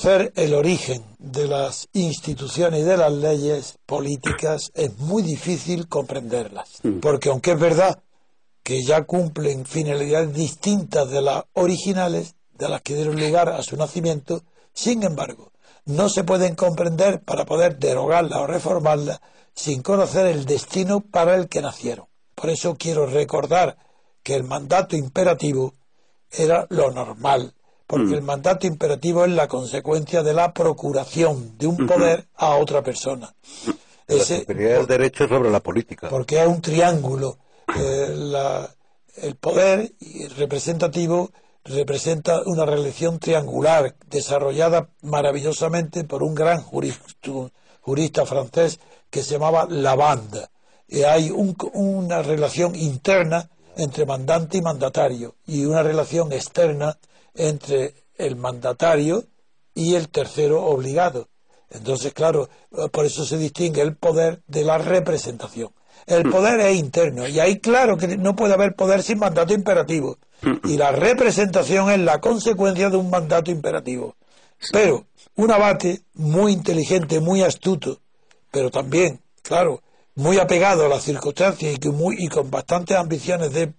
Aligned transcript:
Conocer 0.00 0.32
el 0.36 0.54
origen 0.54 1.02
de 1.18 1.48
las 1.48 1.88
instituciones 1.92 2.80
y 2.80 2.84
de 2.84 2.96
las 2.96 3.12
leyes 3.12 3.78
políticas 3.84 4.70
es 4.74 4.96
muy 4.98 5.24
difícil 5.24 5.88
comprenderlas. 5.88 6.80
Porque 7.02 7.30
aunque 7.30 7.52
es 7.52 7.58
verdad 7.58 7.98
que 8.62 8.84
ya 8.84 9.02
cumplen 9.02 9.66
finalidades 9.66 10.32
distintas 10.32 11.10
de 11.10 11.20
las 11.20 11.44
originales, 11.52 12.36
de 12.52 12.68
las 12.68 12.82
que 12.82 12.94
dieron 12.94 13.18
lugar 13.18 13.48
a 13.48 13.62
su 13.64 13.76
nacimiento, 13.76 14.42
sin 14.72 15.02
embargo, 15.02 15.50
no 15.84 16.08
se 16.08 16.22
pueden 16.22 16.54
comprender 16.54 17.20
para 17.22 17.44
poder 17.44 17.78
derogarlas 17.78 18.38
o 18.38 18.46
reformarlas 18.46 19.20
sin 19.52 19.82
conocer 19.82 20.26
el 20.26 20.44
destino 20.44 21.00
para 21.00 21.34
el 21.34 21.48
que 21.48 21.60
nacieron. 21.60 22.06
Por 22.36 22.50
eso 22.50 22.76
quiero 22.78 23.06
recordar 23.06 23.76
que 24.22 24.36
el 24.36 24.44
mandato 24.44 24.94
imperativo 24.94 25.74
era 26.30 26.66
lo 26.70 26.92
normal, 26.92 27.54
porque 27.88 28.14
el 28.14 28.22
mandato 28.22 28.66
imperativo 28.66 29.24
es 29.24 29.30
la 29.30 29.48
consecuencia 29.48 30.22
de 30.22 30.34
la 30.34 30.52
procuración 30.52 31.56
de 31.56 31.66
un 31.66 31.86
poder 31.86 32.28
a 32.36 32.56
otra 32.56 32.82
persona. 32.82 33.34
Ese, 34.06 34.44
la 34.46 34.84
derecho 34.84 35.26
sobre 35.26 35.50
la 35.50 35.60
política. 35.60 36.10
Porque 36.10 36.38
es 36.38 36.46
un 36.46 36.60
triángulo. 36.60 37.38
Eh, 37.74 38.14
el 39.22 39.34
poder 39.36 39.90
representativo 40.36 41.30
representa 41.64 42.42
una 42.44 42.66
relación 42.66 43.18
triangular 43.18 43.94
desarrollada 44.10 44.90
maravillosamente 45.00 46.04
por 46.04 46.22
un 46.22 46.34
gran 46.34 46.62
jurista, 46.62 48.26
francés 48.26 48.80
que 49.08 49.22
se 49.22 49.32
llamaba 49.32 49.66
Lavande. 49.66 50.46
Y 50.88 51.04
hay 51.04 51.30
una 51.30 52.20
relación 52.20 52.76
interna 52.76 53.48
entre 53.78 54.04
mandante 54.04 54.58
y 54.58 54.62
mandatario 54.62 55.36
y 55.46 55.64
una 55.64 55.82
relación 55.82 56.32
externa 56.34 56.98
entre 57.34 57.94
el 58.16 58.36
mandatario 58.36 59.24
y 59.74 59.94
el 59.94 60.08
tercero 60.08 60.64
obligado. 60.64 61.28
Entonces, 61.70 62.12
claro, 62.14 62.48
por 62.92 63.04
eso 63.04 63.24
se 63.24 63.38
distingue 63.38 63.82
el 63.82 63.96
poder 63.96 64.42
de 64.46 64.64
la 64.64 64.78
representación. 64.78 65.70
El 66.06 66.26
mm. 66.26 66.30
poder 66.30 66.60
es 66.60 66.76
interno 66.76 67.28
y 67.28 67.38
ahí 67.38 67.58
claro 67.58 67.96
que 67.96 68.16
no 68.16 68.34
puede 68.34 68.54
haber 68.54 68.74
poder 68.74 69.02
sin 69.02 69.18
mandato 69.18 69.52
imperativo. 69.52 70.18
Y 70.64 70.76
la 70.76 70.92
representación 70.92 71.90
es 71.90 71.98
la 71.98 72.20
consecuencia 72.20 72.90
de 72.90 72.96
un 72.96 73.10
mandato 73.10 73.50
imperativo. 73.50 74.14
Pero 74.72 75.06
un 75.36 75.50
abate 75.50 76.02
muy 76.14 76.52
inteligente, 76.52 77.20
muy 77.20 77.42
astuto, 77.42 78.00
pero 78.50 78.70
también, 78.70 79.20
claro, 79.42 79.82
muy 80.14 80.38
apegado 80.38 80.86
a 80.86 80.88
las 80.88 81.04
circunstancias 81.04 81.74
y, 81.74 81.78
que 81.78 81.90
muy, 81.90 82.16
y 82.18 82.28
con 82.28 82.50
bastantes 82.50 82.96
ambiciones 82.96 83.52
de, 83.52 83.72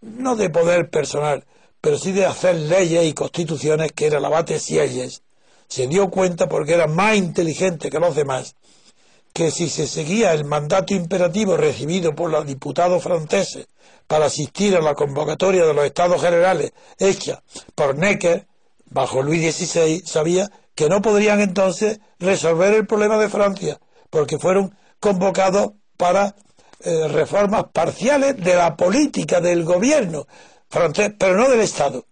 no 0.00 0.36
de 0.36 0.50
poder 0.50 0.90
personal, 0.90 1.44
pero 1.88 1.98
sí 1.98 2.12
de 2.12 2.26
hacer 2.26 2.54
leyes 2.54 3.06
y 3.06 3.14
constituciones 3.14 3.92
que 3.92 4.08
era 4.08 4.18
el 4.18 4.24
abate 4.26 4.60
Sieyes, 4.60 5.22
se 5.68 5.86
dio 5.86 6.10
cuenta 6.10 6.46
porque 6.46 6.74
era 6.74 6.86
más 6.86 7.16
inteligente 7.16 7.88
que 7.88 7.98
los 7.98 8.14
demás, 8.14 8.56
que 9.32 9.50
si 9.50 9.70
se 9.70 9.86
seguía 9.86 10.34
el 10.34 10.44
mandato 10.44 10.92
imperativo 10.92 11.56
recibido 11.56 12.14
por 12.14 12.28
los 12.30 12.46
diputados 12.46 13.02
franceses 13.02 13.68
para 14.06 14.26
asistir 14.26 14.76
a 14.76 14.82
la 14.82 14.94
convocatoria 14.94 15.64
de 15.64 15.72
los 15.72 15.86
estados 15.86 16.20
generales 16.20 16.72
hecha 16.98 17.42
por 17.74 17.96
Necker, 17.96 18.46
bajo 18.90 19.22
Luis 19.22 19.56
XVI, 19.56 20.02
sabía 20.04 20.50
que 20.74 20.90
no 20.90 21.00
podrían 21.00 21.40
entonces 21.40 22.00
resolver 22.18 22.74
el 22.74 22.86
problema 22.86 23.16
de 23.16 23.30
Francia, 23.30 23.80
porque 24.10 24.38
fueron 24.38 24.76
convocados 25.00 25.72
para 25.96 26.34
eh, 26.80 27.08
reformas 27.08 27.64
parciales 27.72 28.36
de 28.36 28.56
la 28.56 28.76
política 28.76 29.40
del 29.40 29.64
gobierno, 29.64 30.26
francés, 30.68 31.12
pero 31.18 31.36
no 31.36 31.48
del 31.48 31.60
Estado. 31.60 32.04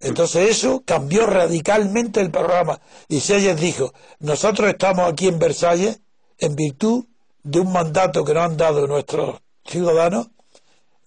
Entonces 0.00 0.50
eso 0.50 0.82
cambió 0.84 1.26
radicalmente 1.26 2.20
el 2.20 2.30
programa. 2.30 2.80
Y 3.08 3.20
Selles 3.20 3.60
dijo, 3.60 3.92
nosotros 4.20 4.68
estamos 4.68 5.10
aquí 5.10 5.28
en 5.28 5.38
Versalles 5.38 6.00
en 6.38 6.54
virtud 6.54 7.04
de 7.42 7.60
un 7.60 7.72
mandato 7.72 8.24
que 8.24 8.34
nos 8.34 8.44
han 8.44 8.56
dado 8.56 8.86
nuestros 8.86 9.40
ciudadanos 9.64 10.28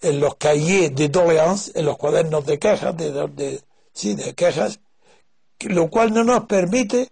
en 0.02 0.20
los 0.20 0.36
cahiers 0.36 0.96
de 0.96 1.10
doléances, 1.10 1.76
en 1.76 1.86
los 1.86 1.98
cuadernos 1.98 2.46
de 2.46 2.60
quejas, 2.60 2.96
de, 2.98 3.62
sí, 3.94 4.16
de 4.16 4.34
quejas, 4.34 4.80
lo 5.60 5.90
cual 5.90 6.14
no 6.14 6.24
nos 6.24 6.46
permite 6.46 7.10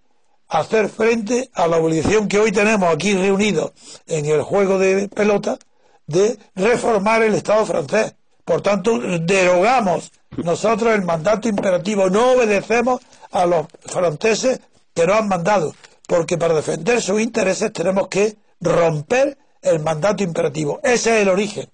hacer 0.48 0.90
frente 0.90 1.52
a 1.54 1.68
la 1.68 1.78
obligación 1.78 2.28
que 2.28 2.40
hoy 2.40 2.52
tenemos 2.52 2.92
aquí 2.92 3.14
reunidos 3.14 3.72
en 4.08 4.26
el 4.26 4.42
juego 4.42 4.80
de 4.80 5.08
pelota 5.08 5.60
de 6.08 6.40
reformar 6.56 7.22
el 7.22 7.36
Estado 7.36 7.66
francés. 7.66 8.16
Por 8.50 8.64
tanto, 8.64 8.98
derogamos 8.98 10.12
nosotros 10.38 10.96
el 10.96 11.04
mandato 11.04 11.48
imperativo, 11.48 12.10
no 12.10 12.32
obedecemos 12.32 13.00
a 13.30 13.46
los 13.46 13.68
franceses 13.86 14.60
que 14.96 15.06
nos 15.06 15.18
han 15.18 15.28
mandado, 15.28 15.76
porque 16.08 16.36
para 16.36 16.56
defender 16.56 17.00
sus 17.00 17.22
intereses 17.22 17.72
tenemos 17.72 18.08
que 18.08 18.38
romper 18.60 19.38
el 19.62 19.82
mandato 19.82 20.24
imperativo. 20.24 20.80
Ese 20.82 21.18
es 21.18 21.22
el 21.22 21.30
origen. 21.30 21.70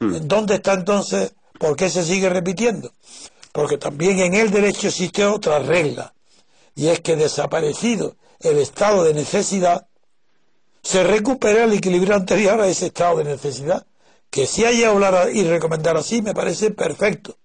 Hmm. 0.00 0.18
¿Dónde 0.24 0.56
está 0.56 0.74
entonces? 0.74 1.32
¿Por 1.58 1.76
qué 1.76 1.88
se 1.88 2.04
sigue 2.04 2.28
repitiendo? 2.28 2.92
Porque 3.50 3.78
también 3.78 4.18
en 4.18 4.34
el 4.34 4.50
derecho 4.50 4.88
existe 4.88 5.24
otra 5.24 5.60
regla, 5.60 6.12
y 6.74 6.88
es 6.88 7.00
que 7.00 7.16
desaparecido 7.16 8.16
el 8.40 8.58
estado 8.58 9.02
de 9.02 9.14
necesidad, 9.14 9.86
se 10.82 11.04
recupera 11.04 11.64
el 11.64 11.72
equilibrio 11.72 12.14
anterior 12.14 12.60
a 12.60 12.68
ese 12.68 12.88
estado 12.88 13.16
de 13.16 13.24
necesidad 13.24 13.86
que 14.30 14.46
si 14.46 14.64
haya 14.64 14.90
hablar 14.90 15.30
y 15.32 15.44
recomendar 15.44 15.96
así 15.96 16.22
me 16.22 16.34
parece 16.34 16.70
perfecto, 16.70 17.36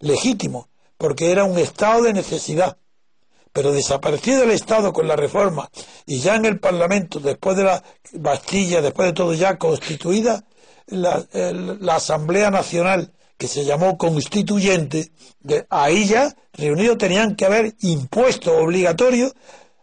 legítimo, 0.00 0.68
porque 0.96 1.30
era 1.30 1.44
un 1.44 1.58
estado 1.58 2.02
de 2.02 2.12
necesidad. 2.12 2.76
Pero 3.52 3.72
desaparecido 3.72 4.44
el 4.44 4.50
Estado 4.50 4.94
con 4.94 5.06
la 5.06 5.14
reforma 5.14 5.68
y 6.06 6.20
ya 6.20 6.36
en 6.36 6.46
el 6.46 6.58
Parlamento, 6.58 7.20
después 7.20 7.54
de 7.56 7.64
la 7.64 7.84
Bastilla, 8.14 8.80
después 8.80 9.08
de 9.08 9.12
todo 9.12 9.34
ya 9.34 9.58
constituida, 9.58 10.44
la, 10.86 11.26
Asamblea 11.94 12.50
Nacional, 12.50 13.12
que 13.36 13.48
se 13.48 13.64
llamó 13.64 13.98
constituyente, 13.98 15.10
de, 15.40 15.66
ahí 15.68 16.06
ya 16.06 16.34
reunidos 16.54 16.98
tenían 16.98 17.36
que 17.36 17.44
haber 17.44 17.74
impuesto 17.80 18.56
obligatorio 18.56 19.32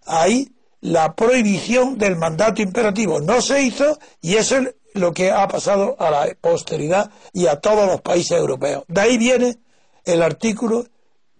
ahí 0.05 0.51
la 0.81 1.13
prohibición 1.15 1.97
del 1.97 2.15
mandato 2.15 2.61
imperativo. 2.61 3.19
No 3.19 3.41
se 3.41 3.61
hizo 3.61 3.99
y 4.21 4.35
eso 4.35 4.57
es 4.57 4.75
lo 4.93 5.13
que 5.13 5.31
ha 5.31 5.47
pasado 5.47 5.95
a 5.99 6.09
la 6.09 6.27
posteridad 6.39 7.11
y 7.33 7.47
a 7.47 7.59
todos 7.59 7.87
los 7.87 8.01
países 8.01 8.37
europeos. 8.37 8.83
De 8.87 9.01
ahí 9.01 9.17
viene 9.17 9.57
el 10.05 10.21
artículo 10.23 10.85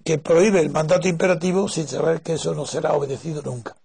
que 0.03 0.17
prohíbe 0.17 0.59
el 0.59 0.69
mandato 0.69 1.07
imperativo 1.07 1.67
sin 1.67 1.87
saber 1.87 2.21
que 2.21 2.33
eso 2.33 2.53
no 2.53 2.65
será 2.65 2.93
obedecido 2.93 3.41
nunca. 3.41 3.75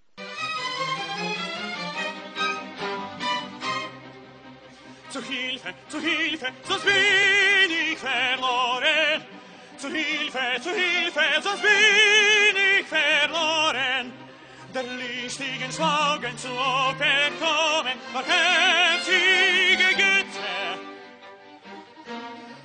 der 14.75 14.83
listigen 14.83 15.71
Sorgen 15.71 16.37
zu 16.37 16.49
bekommen, 16.49 17.97
barmherzige 18.13 19.89
Güte. 19.95 20.51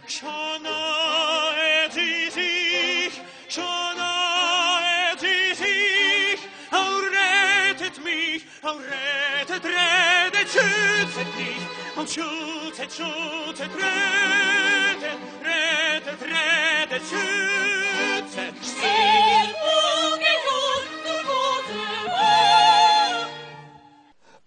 Schon 0.07 0.63
nahe 0.63 1.91
sie 1.91 2.31
sich, 2.31 3.21
schon 3.47 3.95
nahe 3.95 5.15
sie 5.19 5.53
sich, 5.53 6.39
au 6.71 6.97
rettet 7.15 8.03
mich, 8.03 8.43
au 8.63 8.77
rettet, 8.77 9.63
rettet, 9.65 10.49
schützet 10.49 11.29
mich, 11.37 11.63
au 11.95 12.07
schützet, 12.07 12.91
schützet, 12.91 13.69
rettet, 13.75 15.19
rettet, 15.45 16.21
rettet, 16.21 17.03
schützet, 17.07 17.68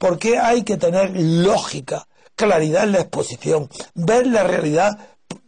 Still, 0.02 0.08
¿Por 0.08 0.18
qué 0.18 0.38
hay 0.38 0.64
que 0.64 0.76
tener 0.76 1.12
lógica, 1.14 2.08
claridad 2.34 2.84
en 2.84 2.92
la 2.92 3.00
exposición, 3.02 3.68
ver 3.94 4.26
la 4.26 4.42
realidad 4.42 4.98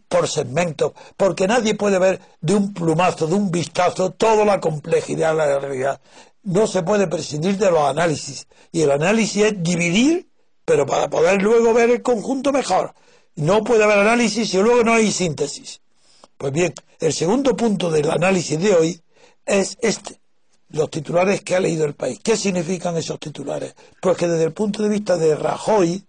por 0.07 0.29
segmentos? 0.29 0.93
Porque 1.17 1.45
nadie 1.45 1.75
puede 1.75 1.99
ver 1.99 2.21
de 2.39 2.55
un 2.55 2.73
plumazo, 2.73 3.27
de 3.27 3.35
un 3.35 3.51
vistazo, 3.51 4.11
toda 4.11 4.45
la 4.45 4.61
complejidad 4.61 5.31
de 5.31 5.37
la 5.37 5.59
realidad. 5.59 6.01
No 6.43 6.67
se 6.67 6.83
puede 6.83 7.07
prescindir 7.07 7.57
de 7.57 7.69
los 7.69 7.81
análisis. 7.81 8.47
Y 8.71 8.81
el 8.83 8.91
análisis 8.91 9.43
es 9.43 9.63
dividir, 9.63 10.29
pero 10.63 10.85
para 10.85 11.09
poder 11.09 11.41
luego 11.41 11.73
ver 11.73 11.89
el 11.89 12.01
conjunto 12.01 12.53
mejor. 12.53 12.93
No 13.35 13.63
puede 13.63 13.83
haber 13.83 13.99
análisis 13.99 14.49
si 14.49 14.57
luego 14.57 14.83
no 14.83 14.93
hay 14.93 15.11
síntesis. 15.11 15.81
Pues 16.37 16.53
bien, 16.53 16.73
el 17.01 17.11
segundo 17.11 17.57
punto 17.57 17.91
del 17.91 18.09
análisis 18.09 18.57
de 18.57 18.73
hoy 18.73 19.01
es 19.45 19.77
este 19.81 20.21
los 20.75 20.89
titulares 20.89 21.41
que 21.41 21.55
ha 21.55 21.59
leído 21.59 21.85
el 21.85 21.95
país. 21.95 22.19
¿Qué 22.21 22.35
significan 22.35 22.97
esos 22.97 23.19
titulares? 23.19 23.75
Pues 24.01 24.17
que 24.17 24.27
desde 24.27 24.43
el 24.43 24.53
punto 24.53 24.83
de 24.83 24.89
vista 24.89 25.17
de 25.17 25.35
Rajoy, 25.35 26.05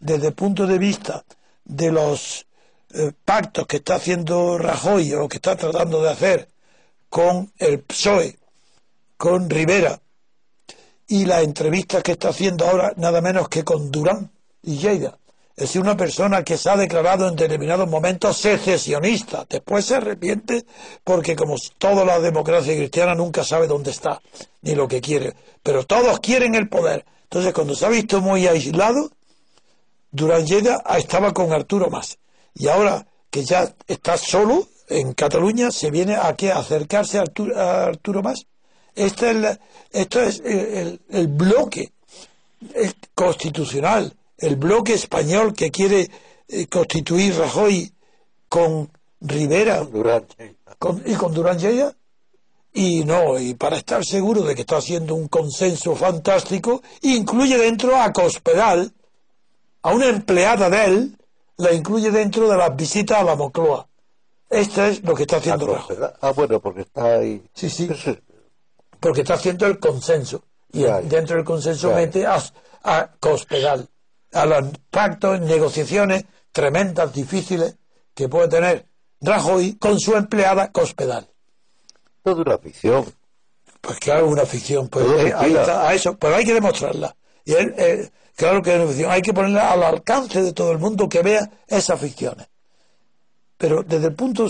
desde 0.00 0.28
el 0.28 0.32
punto 0.32 0.66
de 0.66 0.78
vista 0.78 1.24
de 1.64 1.92
los 1.92 2.46
eh, 2.94 3.12
pactos 3.24 3.66
que 3.66 3.76
está 3.76 3.96
haciendo 3.96 4.56
Rajoy 4.56 5.12
o 5.14 5.28
que 5.28 5.36
está 5.36 5.56
tratando 5.56 6.02
de 6.02 6.10
hacer 6.10 6.48
con 7.10 7.52
el 7.58 7.80
PSOE, 7.80 8.38
con 9.18 9.50
Rivera, 9.50 10.00
y 11.06 11.26
las 11.26 11.42
entrevistas 11.42 12.02
que 12.02 12.12
está 12.12 12.30
haciendo 12.30 12.66
ahora 12.66 12.92
nada 12.96 13.20
menos 13.20 13.48
que 13.48 13.64
con 13.64 13.90
Durán 13.90 14.30
y 14.62 14.78
Lleida, 14.78 15.18
es 15.58 15.74
una 15.74 15.96
persona 15.96 16.44
que 16.44 16.56
se 16.56 16.70
ha 16.70 16.76
declarado 16.76 17.26
en 17.26 17.34
determinados 17.34 17.88
momentos 17.88 18.36
secesionista. 18.36 19.44
Después 19.48 19.84
se 19.86 19.96
arrepiente 19.96 20.64
porque 21.02 21.34
como 21.34 21.56
toda 21.78 22.04
la 22.04 22.20
democracia 22.20 22.76
cristiana 22.76 23.16
nunca 23.16 23.42
sabe 23.42 23.66
dónde 23.66 23.90
está 23.90 24.22
ni 24.62 24.76
lo 24.76 24.86
que 24.86 25.00
quiere. 25.00 25.34
Pero 25.64 25.84
todos 25.84 26.20
quieren 26.20 26.54
el 26.54 26.68
poder. 26.68 27.04
Entonces 27.24 27.52
cuando 27.52 27.74
se 27.74 27.86
ha 27.86 27.88
visto 27.88 28.20
muy 28.20 28.46
aislado, 28.46 29.10
Durán 30.12 30.46
Lleida 30.46 30.80
estaba 30.96 31.34
con 31.34 31.52
Arturo 31.52 31.90
Más. 31.90 32.18
Y 32.54 32.68
ahora 32.68 33.04
que 33.28 33.44
ya 33.44 33.74
está 33.88 34.16
solo 34.16 34.68
en 34.88 35.12
Cataluña, 35.12 35.72
se 35.72 35.90
viene 35.90 36.14
a, 36.14 36.36
qué? 36.36 36.52
a 36.52 36.58
acercarse 36.58 37.18
a 37.18 37.22
Arturo, 37.22 38.22
Más. 38.22 38.46
Este 38.94 39.30
es 39.32 39.58
esto 39.90 40.22
es 40.22 40.40
el 40.44 41.28
bloque 41.28 41.90
constitucional 43.16 44.14
el 44.38 44.56
bloque 44.56 44.94
español 44.94 45.52
que 45.52 45.70
quiere 45.70 46.10
eh, 46.48 46.66
constituir 46.66 47.36
Rajoy 47.36 47.92
con 48.48 48.90
Rivera 49.20 49.86
y 51.04 51.14
con 51.14 51.34
Durán 51.34 51.58
Lleida 51.58 51.94
y 52.72 53.04
no, 53.04 53.38
y 53.38 53.54
para 53.54 53.76
estar 53.76 54.04
seguro 54.04 54.42
de 54.42 54.54
que 54.54 54.60
está 54.60 54.76
haciendo 54.76 55.14
un 55.14 55.26
consenso 55.26 55.96
fantástico, 55.96 56.82
incluye 57.02 57.58
dentro 57.58 58.00
a 58.00 58.12
Cospedal, 58.12 58.92
a 59.82 59.92
una 59.92 60.08
empleada 60.08 60.70
de 60.70 60.84
él, 60.84 61.18
la 61.56 61.72
incluye 61.72 62.10
dentro 62.10 62.48
de 62.48 62.56
las 62.56 62.76
visitas 62.76 63.18
a 63.18 63.24
la 63.24 63.34
Mocloa. 63.34 63.88
Esto 64.48 64.84
es 64.84 65.02
lo 65.02 65.14
que 65.14 65.22
está 65.22 65.38
haciendo 65.38 65.66
Rajoy. 65.66 65.96
Ah, 66.20 66.30
bueno, 66.30 66.60
porque 66.60 66.82
está 66.82 67.16
ahí. 67.16 67.42
Sí, 67.52 67.68
sí. 67.68 67.88
Porque 69.00 69.22
está 69.22 69.34
haciendo 69.34 69.66
el 69.66 69.78
consenso. 69.78 70.44
Y 70.72 70.82
dentro 70.82 71.36
del 71.36 71.44
consenso 71.44 71.92
mete 71.94 72.26
a, 72.26 72.40
a 72.84 73.10
Cospedal 73.18 73.88
a 74.32 74.46
los 74.46 74.64
pactos, 74.90 75.40
negociaciones 75.40 76.24
tremendas, 76.52 77.12
difíciles, 77.12 77.76
que 78.14 78.28
puede 78.28 78.48
tener 78.48 78.86
Rajoy 79.20 79.74
con 79.74 79.98
su 79.98 80.14
empleada 80.14 80.70
Cospedal. 80.70 81.28
Todo 82.22 82.42
una 82.42 82.58
ficción. 82.58 83.04
Pues 83.80 83.98
claro, 83.98 84.28
una 84.28 84.44
ficción. 84.44 84.88
Pues 84.88 85.06
eh, 85.06 85.32
ahí 85.36 85.54
está, 85.54 85.88
a 85.88 85.94
eso, 85.94 86.16
pero 86.16 86.36
hay 86.36 86.44
que 86.44 86.54
demostrarla. 86.54 87.16
Y 87.44 87.54
él, 87.54 87.74
eh, 87.78 88.10
claro 88.36 88.62
que 88.62 88.70
es 88.70 88.76
una 88.76 88.86
ficción. 88.86 89.10
Hay 89.10 89.22
que 89.22 89.32
ponerla 89.32 89.72
al 89.72 89.82
alcance 89.82 90.42
de 90.42 90.52
todo 90.52 90.72
el 90.72 90.78
mundo 90.78 91.08
que 91.08 91.22
vea 91.22 91.50
esas 91.66 92.00
ficciones. 92.00 92.48
Pero 93.56 93.82
desde 93.82 94.06
el 94.08 94.14
punto 94.14 94.48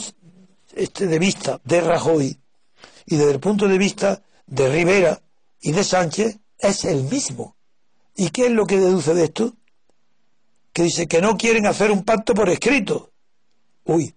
este 0.74 1.06
de 1.06 1.18
vista 1.18 1.60
de 1.64 1.80
Rajoy 1.80 2.38
y 3.06 3.16
desde 3.16 3.32
el 3.32 3.40
punto 3.40 3.68
de 3.68 3.78
vista 3.78 4.22
de 4.46 4.68
Rivera 4.68 5.20
y 5.60 5.72
de 5.72 5.84
Sánchez 5.84 6.38
es 6.58 6.84
el 6.84 7.04
mismo. 7.04 7.56
¿Y 8.16 8.30
qué 8.30 8.46
es 8.46 8.52
lo 8.52 8.66
que 8.66 8.78
deduce 8.78 9.14
de 9.14 9.24
esto? 9.24 9.54
Que 10.78 10.84
dice 10.84 11.08
que 11.08 11.20
no 11.20 11.36
quieren 11.36 11.66
hacer 11.66 11.90
un 11.90 12.04
pacto 12.04 12.34
por 12.34 12.48
escrito. 12.48 13.10
Uy, 13.84 14.14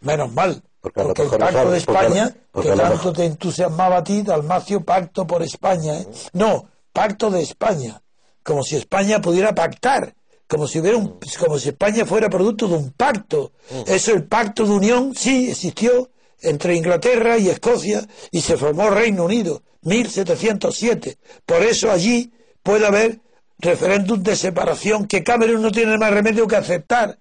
menos 0.00 0.30
mal. 0.30 0.62
Porque, 0.78 1.00
el 1.00 1.30
pacto 1.30 1.70
de 1.70 1.78
España, 1.78 2.36
que 2.52 2.68
tanto 2.68 3.14
te 3.14 3.24
entusiasmaba 3.24 3.96
a 3.96 4.04
ti, 4.04 4.20
Dalmacio, 4.20 4.84
pacto 4.84 5.26
por 5.26 5.42
España. 5.42 6.00
¿eh? 6.00 6.06
No, 6.34 6.68
pacto 6.92 7.30
de 7.30 7.40
España. 7.40 8.02
Como 8.42 8.62
si 8.62 8.76
España 8.76 9.22
pudiera 9.22 9.54
pactar. 9.54 10.14
Como 10.46 10.68
si, 10.68 10.80
hubiera 10.80 10.98
un, 10.98 11.18
como 11.40 11.58
si 11.58 11.70
España 11.70 12.04
fuera 12.04 12.28
producto 12.28 12.68
de 12.68 12.74
un 12.74 12.90
pacto. 12.90 13.52
Eso, 13.86 14.12
el 14.12 14.24
pacto 14.24 14.66
de 14.66 14.72
unión, 14.72 15.14
sí, 15.14 15.48
existió 15.48 16.10
entre 16.42 16.76
Inglaterra 16.76 17.38
y 17.38 17.48
Escocia 17.48 18.06
y 18.30 18.42
se 18.42 18.58
formó 18.58 18.90
Reino 18.90 19.24
Unido, 19.24 19.62
1707. 19.80 21.16
Por 21.46 21.62
eso 21.62 21.90
allí 21.90 22.34
puede 22.62 22.86
haber 22.86 23.22
referéndum 23.62 24.22
de 24.22 24.36
separación 24.36 25.06
que 25.06 25.22
Cameron 25.22 25.62
no 25.62 25.70
tiene 25.70 25.96
más 25.96 26.12
remedio 26.12 26.46
que 26.48 26.56
aceptar, 26.56 27.16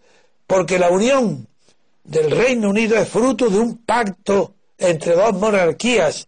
porque 0.47 0.79
la 0.79 0.89
unión 0.89 1.47
del 2.03 2.31
Reino 2.31 2.69
Unido 2.69 2.97
es 2.97 3.07
fruto 3.07 3.47
de 3.47 3.59
un 3.59 3.77
pacto 3.85 4.55
entre 4.77 5.13
dos 5.13 5.33
monarquías, 5.33 6.27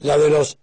la 0.00 0.18
de 0.18 0.28
los, 0.28 0.58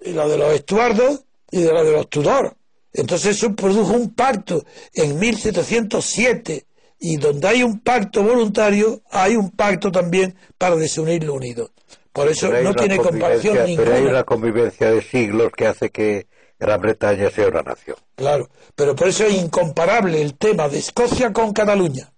la 0.00 0.28
de 0.28 0.36
los 0.36 0.52
Estuardos 0.52 1.24
y 1.50 1.64
la 1.64 1.82
de 1.82 1.92
los 1.92 2.08
Tudor. 2.10 2.54
Entonces 2.92 3.36
eso 3.36 3.54
produjo 3.56 3.94
un 3.94 4.14
pacto 4.14 4.64
en 4.92 5.18
1707 5.18 6.66
y 6.98 7.16
donde 7.16 7.48
hay 7.48 7.62
un 7.62 7.80
pacto 7.80 8.22
voluntario 8.22 9.02
hay 9.10 9.36
un 9.36 9.50
pacto 9.50 9.90
también 9.90 10.34
para 10.58 10.76
desunir 10.76 11.24
lo 11.24 11.34
unido. 11.34 11.70
Por 12.12 12.28
eso 12.28 12.50
no 12.62 12.74
tiene 12.74 12.96
comparación 12.96 13.66
ninguna. 13.66 13.84
Pero 13.84 13.96
hay 13.96 14.04
una 14.04 14.24
convivencia 14.24 14.90
de 14.90 15.02
siglos 15.02 15.52
que 15.54 15.66
hace 15.66 15.90
que 15.90 16.26
Gran 16.58 16.80
Bretaña 16.80 17.30
sea 17.30 17.48
una 17.48 17.62
nación. 17.62 17.96
Claro, 18.14 18.48
pero 18.74 18.94
por 18.96 19.08
eso 19.08 19.24
es 19.24 19.34
incomparable 19.34 20.20
el 20.22 20.34
tema 20.36 20.68
de 20.68 20.78
Escocia 20.78 21.32
con 21.32 21.52
Cataluña. 21.52 22.10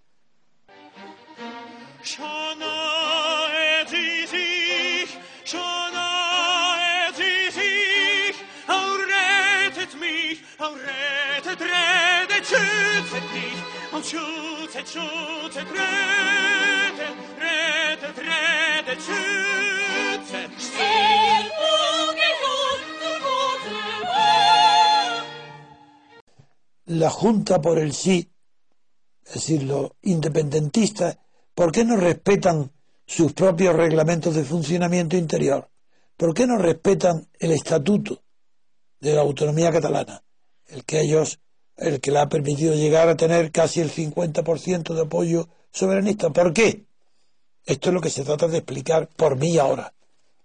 La 26.89 27.11
Junta 27.11 27.61
por 27.61 27.77
el 27.77 27.93
sí, 27.93 28.31
es 29.23 29.33
decir, 29.33 29.61
los 29.61 29.91
independentistas, 30.01 31.19
¿por 31.53 31.71
qué 31.71 31.85
no 31.85 31.95
respetan 31.95 32.71
sus 33.05 33.33
propios 33.33 33.75
reglamentos 33.75 34.33
de 34.33 34.43
funcionamiento 34.43 35.15
interior? 35.15 35.69
¿Por 36.17 36.33
qué 36.33 36.47
no 36.47 36.57
respetan 36.57 37.27
el 37.37 37.51
estatuto 37.51 38.23
de 38.99 39.13
la 39.13 39.21
autonomía 39.21 39.71
catalana? 39.71 40.23
El 40.65 40.83
que 40.83 41.01
ellos, 41.01 41.39
el 41.77 42.01
que 42.01 42.09
le 42.09 42.19
ha 42.19 42.29
permitido 42.29 42.73
llegar 42.73 43.07
a 43.07 43.15
tener 43.15 43.51
casi 43.51 43.81
el 43.81 43.91
50% 43.91 44.95
de 44.95 45.01
apoyo 45.01 45.47
soberanista. 45.71 46.31
¿Por 46.31 46.53
qué? 46.53 46.85
Esto 47.65 47.89
es 47.89 47.93
lo 47.93 48.01
que 48.01 48.09
se 48.09 48.23
trata 48.23 48.47
de 48.47 48.57
explicar 48.57 49.07
por 49.09 49.35
mí 49.35 49.59
ahora. 49.59 49.93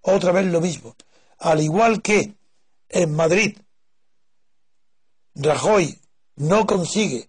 Otra 0.03 0.31
vez 0.31 0.45
lo 0.45 0.61
mismo. 0.61 0.95
Al 1.39 1.63
igual 1.63 2.03
que 2.03 2.35
en 2.91 3.13
Madrid, 3.13 3.57
Rajoy 5.35 5.99
no 6.37 6.67
consigue 6.67 7.29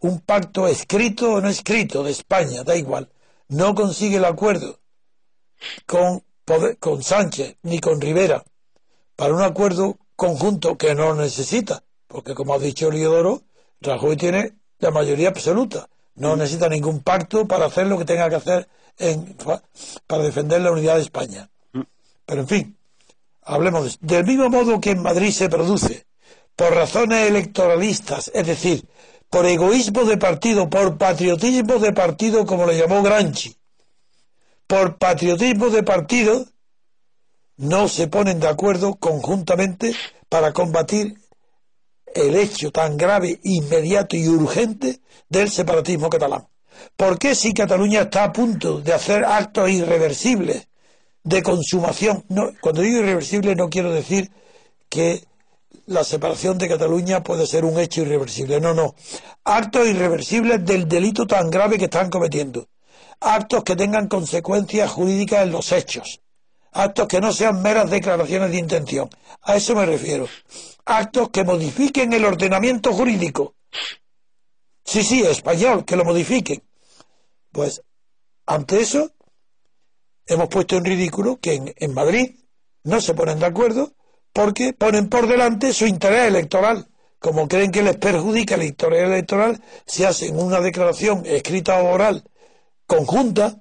un 0.00 0.20
pacto 0.20 0.68
escrito 0.68 1.32
o 1.32 1.40
no 1.40 1.48
escrito 1.48 2.02
de 2.02 2.10
España, 2.10 2.62
da 2.62 2.76
igual, 2.76 3.08
no 3.48 3.74
consigue 3.74 4.16
el 4.16 4.24
acuerdo 4.24 4.80
con, 5.86 6.22
con 6.78 7.02
Sánchez 7.02 7.56
ni 7.62 7.78
con 7.78 8.00
Rivera 8.00 8.44
para 9.16 9.34
un 9.34 9.42
acuerdo 9.42 9.98
conjunto 10.16 10.76
que 10.76 10.94
no 10.94 11.14
necesita, 11.14 11.82
porque 12.06 12.34
como 12.34 12.54
ha 12.54 12.58
dicho 12.58 12.90
Liodoro, 12.90 13.42
Rajoy 13.80 14.16
tiene 14.16 14.54
la 14.78 14.90
mayoría 14.90 15.28
absoluta, 15.28 15.88
no 16.16 16.34
mm. 16.34 16.38
necesita 16.38 16.68
ningún 16.68 17.00
pacto 17.00 17.46
para 17.46 17.66
hacer 17.66 17.86
lo 17.86 17.98
que 17.98 18.04
tenga 18.04 18.28
que 18.28 18.36
hacer 18.36 18.68
en, 18.98 19.36
para 20.06 20.22
defender 20.22 20.60
la 20.60 20.72
unidad 20.72 20.96
de 20.96 21.02
España. 21.02 21.50
Mm. 21.72 21.82
Pero 22.26 22.40
en 22.40 22.48
fin, 22.48 22.76
hablemos 23.42 23.98
de, 24.00 24.16
del 24.16 24.26
mismo 24.26 24.48
modo 24.48 24.80
que 24.80 24.90
en 24.90 25.02
Madrid 25.02 25.30
se 25.32 25.48
produce 25.48 26.06
por 26.56 26.74
razones 26.74 27.28
electoralistas, 27.28 28.30
es 28.34 28.46
decir, 28.46 28.86
por 29.30 29.46
egoísmo 29.46 30.04
de 30.04 30.16
partido, 30.16 30.70
por 30.70 30.96
patriotismo 30.96 31.78
de 31.78 31.92
partido, 31.92 32.46
como 32.46 32.66
le 32.66 32.78
llamó 32.78 33.02
Granchi, 33.02 33.56
por 34.66 34.96
patriotismo 34.96 35.70
de 35.70 35.82
partido, 35.82 36.46
no 37.56 37.88
se 37.88 38.08
ponen 38.08 38.40
de 38.40 38.48
acuerdo 38.48 38.94
conjuntamente 38.94 39.94
para 40.28 40.52
combatir 40.52 41.16
el 42.14 42.36
hecho 42.36 42.70
tan 42.70 42.96
grave, 42.96 43.40
inmediato 43.42 44.16
y 44.16 44.28
urgente 44.28 45.00
del 45.28 45.50
separatismo 45.50 46.08
catalán. 46.08 46.46
¿Por 46.96 47.18
qué 47.18 47.34
si 47.34 47.52
Cataluña 47.52 48.02
está 48.02 48.24
a 48.24 48.32
punto 48.32 48.80
de 48.80 48.92
hacer 48.92 49.24
actos 49.24 49.70
irreversibles 49.70 50.68
de 51.22 51.42
consumación? 51.42 52.24
No, 52.28 52.52
cuando 52.60 52.82
digo 52.82 52.98
irreversible 52.98 53.54
no 53.54 53.68
quiero 53.68 53.92
decir 53.92 54.30
que 54.88 55.24
la 55.86 56.04
separación 56.04 56.56
de 56.58 56.68
Cataluña 56.68 57.22
puede 57.22 57.46
ser 57.46 57.64
un 57.64 57.78
hecho 57.78 58.02
irreversible. 58.02 58.60
No, 58.60 58.74
no. 58.74 58.94
Actos 59.44 59.86
irreversibles 59.86 60.64
del 60.64 60.88
delito 60.88 61.26
tan 61.26 61.50
grave 61.50 61.78
que 61.78 61.84
están 61.84 62.10
cometiendo. 62.10 62.68
Actos 63.20 63.64
que 63.64 63.76
tengan 63.76 64.08
consecuencias 64.08 64.90
jurídicas 64.90 65.42
en 65.42 65.52
los 65.52 65.72
hechos. 65.72 66.20
Actos 66.72 67.06
que 67.06 67.20
no 67.20 67.32
sean 67.32 67.62
meras 67.62 67.90
declaraciones 67.90 68.50
de 68.50 68.58
intención. 68.58 69.08
A 69.42 69.56
eso 69.56 69.74
me 69.74 69.86
refiero. 69.86 70.26
Actos 70.84 71.30
que 71.30 71.44
modifiquen 71.44 72.12
el 72.12 72.24
ordenamiento 72.24 72.92
jurídico. 72.92 73.54
Sí, 74.84 75.02
sí, 75.02 75.22
español, 75.22 75.84
que 75.84 75.96
lo 75.96 76.04
modifiquen. 76.04 76.62
Pues, 77.52 77.82
ante 78.46 78.80
eso, 78.80 79.12
hemos 80.26 80.48
puesto 80.48 80.76
en 80.76 80.84
ridículo 80.84 81.38
que 81.40 81.54
en, 81.54 81.74
en 81.76 81.94
Madrid 81.94 82.36
no 82.82 83.00
se 83.00 83.14
ponen 83.14 83.38
de 83.38 83.46
acuerdo 83.46 83.92
porque 84.34 84.74
ponen 84.74 85.08
por 85.08 85.26
delante 85.26 85.72
su 85.72 85.86
interés 85.86 86.28
electoral. 86.28 86.88
Como 87.18 87.48
creen 87.48 87.72
que 87.72 87.82
les 87.82 87.96
perjudica 87.96 88.56
el 88.56 88.64
interés 88.64 89.04
electoral, 89.04 89.62
se 89.86 90.06
hacen 90.06 90.38
una 90.38 90.60
declaración 90.60 91.24
escrita 91.24 91.80
o 91.80 91.94
oral 91.94 92.22
conjunta, 92.86 93.60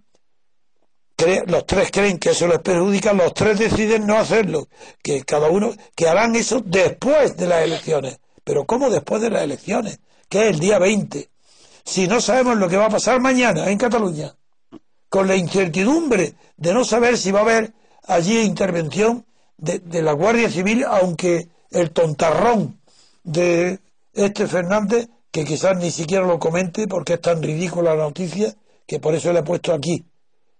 los 1.47 1.65
tres 1.65 1.89
creen 1.91 2.17
que 2.17 2.31
eso 2.31 2.47
les 2.47 2.59
perjudica, 2.59 3.13
los 3.13 3.33
tres 3.33 3.57
deciden 3.57 4.05
no 4.05 4.17
hacerlo, 4.17 4.67
que 5.01 5.23
cada 5.23 5.49
uno, 5.49 5.73
que 5.95 6.07
harán 6.07 6.35
eso 6.35 6.61
después 6.65 7.37
de 7.37 7.47
las 7.47 7.63
elecciones. 7.63 8.19
Pero 8.43 8.65
¿cómo 8.65 8.89
después 8.89 9.21
de 9.21 9.29
las 9.29 9.43
elecciones? 9.43 9.99
Que 10.27 10.49
es 10.49 10.55
el 10.55 10.59
día 10.59 10.79
20. 10.79 11.29
Si 11.85 12.07
no 12.07 12.19
sabemos 12.19 12.57
lo 12.57 12.67
que 12.67 12.77
va 12.77 12.87
a 12.87 12.89
pasar 12.89 13.21
mañana 13.21 13.69
en 13.69 13.77
Cataluña, 13.77 14.35
con 15.07 15.27
la 15.27 15.35
incertidumbre 15.35 16.33
de 16.57 16.73
no 16.73 16.83
saber 16.83 17.17
si 17.17 17.31
va 17.31 17.39
a 17.39 17.43
haber 17.43 17.73
allí 18.05 18.39
intervención 18.41 19.25
de, 19.63 20.01
la 20.01 20.11
Guardia 20.11 20.49
Civil, 20.49 20.83
aunque 20.83 21.47
el 21.71 21.91
tontarrón 21.91 22.79
de 23.23 23.79
este 24.13 24.47
Fernández, 24.47 25.07
que 25.31 25.45
quizás 25.45 25.77
ni 25.77 25.89
siquiera 25.89 26.25
lo 26.25 26.37
comente 26.37 26.87
porque 26.87 27.13
es 27.13 27.21
tan 27.21 27.41
ridícula 27.41 27.95
la 27.95 28.03
noticia, 28.03 28.53
que 28.85 28.99
por 28.99 29.15
eso 29.15 29.31
le 29.31 29.39
he 29.39 29.43
puesto 29.43 29.73
aquí. 29.73 30.05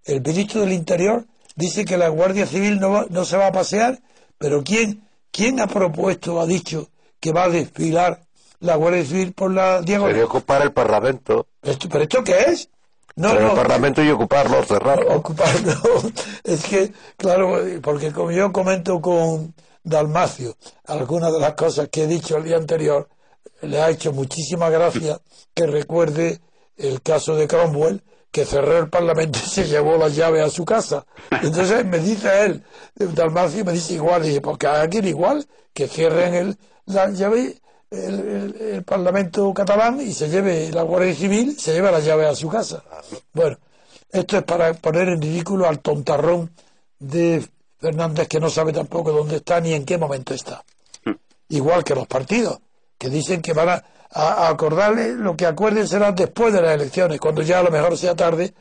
El 0.04 0.22
ministro 0.22 0.62
del 0.62 0.72
Interior 0.72 1.26
dice 1.54 1.84
que 1.84 1.98
la 1.98 2.08
Guardia 2.08 2.46
Civil 2.46 2.80
no, 2.80 3.04
no 3.10 3.24
se 3.24 3.36
va 3.36 3.48
a 3.48 3.52
pasear, 3.52 4.00
pero 4.38 4.64
¿quién, 4.64 5.06
¿quién 5.30 5.60
ha 5.60 5.66
propuesto, 5.66 6.40
ha 6.40 6.46
dicho 6.46 6.88
que 7.20 7.32
va 7.32 7.44
a 7.44 7.50
desfilar 7.50 8.24
la 8.60 8.76
Guardia 8.76 9.04
Civil 9.04 9.32
por 9.34 9.52
la 9.52 9.82
diagonal? 9.82 10.14
Sería 10.14 10.26
ocupar 10.26 10.62
el 10.62 10.72
Parlamento. 10.72 11.46
¿Esto, 11.62 11.88
¿Pero 11.90 12.04
esto 12.04 12.24
qué 12.24 12.38
es? 12.48 12.70
No, 13.16 13.30
el 13.30 13.52
Parlamento 13.52 14.02
y 14.02 14.10
ocuparlo, 14.10 14.64
cerrarlo. 14.64 15.16
Ocuparlo. 15.16 15.72
Es 16.44 16.64
que, 16.64 16.92
claro, 17.16 17.58
porque 17.80 18.12
como 18.12 18.32
yo 18.32 18.52
comento 18.52 19.00
con 19.00 19.54
Dalmacio 19.84 20.56
algunas 20.86 21.32
de 21.32 21.40
las 21.40 21.54
cosas 21.54 21.88
que 21.90 22.04
he 22.04 22.06
dicho 22.06 22.36
el 22.36 22.44
día 22.44 22.56
anterior, 22.56 23.08
le 23.62 23.80
ha 23.80 23.90
hecho 23.90 24.12
muchísima 24.12 24.68
gracia 24.68 25.20
que 25.54 25.66
recuerde 25.66 26.40
el 26.76 27.02
caso 27.02 27.36
de 27.36 27.46
Cromwell, 27.46 28.02
que 28.30 28.44
cerró 28.44 28.78
el 28.78 28.88
Parlamento 28.88 29.38
y 29.44 29.48
se 29.48 29.64
llevó 29.64 29.96
las 29.96 30.16
llaves 30.16 30.42
a 30.42 30.50
su 30.50 30.64
casa. 30.64 31.06
Entonces 31.30 31.84
me 31.86 32.00
dice 32.00 32.46
él, 32.46 32.64
Dalmacio 32.96 33.64
me 33.64 33.72
dice 33.72 33.94
igual, 33.94 34.22
dice, 34.22 34.40
porque 34.40 34.66
aquí 34.66 34.98
igual, 34.98 35.46
que 35.72 35.86
cierren 35.86 36.34
el, 36.34 36.58
la 36.86 37.10
llave 37.10 37.60
el, 37.94 38.82
Parlamento 38.84 39.52
catalán 39.54 40.00
y 40.00 40.12
se 40.12 40.28
lleve 40.28 40.70
la 40.70 40.82
Guardia 40.82 41.14
Civil, 41.14 41.58
se 41.58 41.72
lleva 41.72 41.90
la 41.90 42.00
llave 42.00 42.26
a 42.26 42.34
su 42.34 42.48
casa. 42.48 42.82
Bueno, 43.32 43.56
esto 44.10 44.36
es 44.36 44.42
para 44.44 44.74
poner 44.74 45.08
en 45.08 45.22
ridículo 45.22 45.66
al 45.66 45.80
tontarrón 45.80 46.50
de 46.98 47.46
Fernández 47.80 48.28
que 48.28 48.40
no 48.40 48.50
sabe 48.50 48.72
tampoco 48.72 49.12
dónde 49.12 49.36
está 49.36 49.60
ni 49.60 49.72
en 49.72 49.84
qué 49.84 49.98
momento 49.98 50.34
está. 50.34 50.64
Igual 51.48 51.84
que 51.84 51.94
los 51.94 52.06
partidos, 52.06 52.58
que 52.98 53.08
dicen 53.08 53.42
que 53.42 53.52
van 53.52 53.68
a, 54.10 54.48
acordarle, 54.48 55.14
lo 55.14 55.36
que 55.36 55.46
acuerden 55.46 55.88
será 55.88 56.12
después 56.12 56.52
de 56.52 56.62
las 56.62 56.74
elecciones, 56.74 57.18
cuando 57.20 57.42
ya 57.42 57.58
a 57.58 57.62
lo 57.62 57.70
mejor 57.70 57.98
sea 57.98 58.14
tarde, 58.14 58.54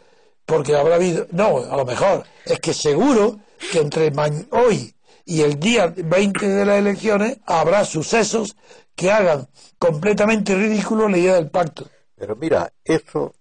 porque 0.46 0.76
habrá 0.76 0.96
habido, 0.96 1.28
no, 1.32 1.58
a 1.58 1.78
lo 1.78 1.86
mejor, 1.86 2.24
es 2.46 2.60
que 2.60 2.74
seguro 2.74 3.40
que 3.72 3.80
entre 3.80 4.12
hoy 4.52 4.93
y 5.26 5.42
el 5.42 5.60
día 5.60 5.94
20 5.96 6.48
de 6.48 6.66
las 6.66 6.80
elecciones 6.80 7.40
habrá 7.46 7.86
sucesos 7.86 8.56
que 8.96 9.12
hagan 9.12 9.48
completamente 9.80 10.56
ridículo 10.56 11.08
la 11.10 11.18
idea 11.18 11.36
del 11.36 11.50
pacto. 11.50 11.88
Pero 12.16 12.36
mira, 12.36 12.72
eso 12.84 13.34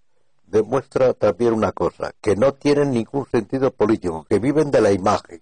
demuestra 0.45 1.13
también 1.13 1.53
una 1.53 1.71
cosa, 1.71 2.13
que 2.21 2.35
no 2.35 2.53
tienen 2.53 2.91
ningún 2.91 3.27
sentido 3.29 3.71
político, 3.71 4.25
que 4.29 4.39
viven 4.39 4.71
de 4.71 4.81
la 4.81 4.91
imagen, 4.91 5.41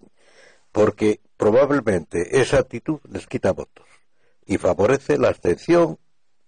porque 0.70 1.20
probablemente 1.36 2.40
esa 2.40 2.58
actitud 2.58 2.98
les 3.10 3.26
quita 3.26 3.52
votos 3.52 3.86
y 4.46 4.58
favorece 4.58 5.18
la 5.18 5.28
abstención 5.28 5.98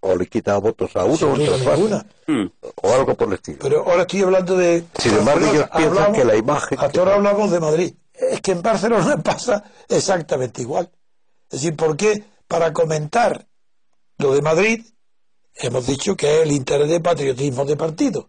o 0.01 0.17
le 0.17 0.27
quita 0.27 0.57
votos 0.59 0.97
a 0.97 1.05
uno 1.05 1.35
o 2.83 2.93
algo 2.93 3.15
por 3.15 3.29
el 3.29 3.35
estilo. 3.35 3.59
Pero 3.61 3.89
ahora 3.89 4.03
estoy 4.03 4.23
hablando 4.23 4.57
de... 4.57 4.85
Sin 4.99 5.15
embargo, 5.15 5.47
ellos 5.47 5.69
piensan 5.77 6.13
que 6.13 6.25
la 6.25 6.37
imagen... 6.37 6.79
Hasta 6.79 7.01
ahora 7.01 7.15
hablamos 7.15 7.51
de 7.51 7.61
Madrid. 7.61 7.95
Es 8.15 8.41
que 8.41 8.53
en 8.53 8.63
Barcelona 8.63 9.17
pasa 9.23 9.63
exactamente 9.89 10.63
igual. 10.63 10.91
Es 11.51 11.61
decir, 11.61 11.77
¿por 11.77 11.97
qué 11.97 12.25
para 12.49 12.73
comentar 12.73 13.47
lo 14.19 14.35
de 14.35 14.43
Madrid, 14.43 14.85
hemos 15.55 15.87
dicho 15.87 16.17
que 16.17 16.37
es 16.37 16.43
el 16.43 16.53
interés 16.53 16.89
de 16.89 17.01
patriotismo 17.01 17.65
de 17.65 17.77
partido. 17.77 18.29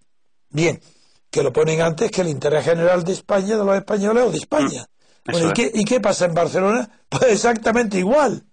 Bien, 0.49 0.81
que 1.29 1.43
lo 1.43 1.51
ponen 1.53 1.81
antes 1.81 2.11
que 2.11 2.21
el 2.21 2.29
interés 2.29 2.65
general 2.65 3.03
de 3.03 3.13
España, 3.13 3.57
de 3.57 3.65
los 3.65 3.75
españoles 3.75 4.23
o 4.23 4.31
de 4.31 4.37
España. 4.37 4.87
Mm, 5.25 5.53
¿y, 5.73 5.85
qué, 5.85 5.99
pasa 5.99 6.25
en 6.25 6.33
Barcelona? 6.33 6.89
Pues 7.09 7.31
exactamente 7.31 7.97
igual, 7.99 8.45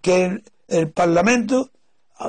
que 0.00 0.42
el, 0.68 0.92
Parlamento 0.92 1.70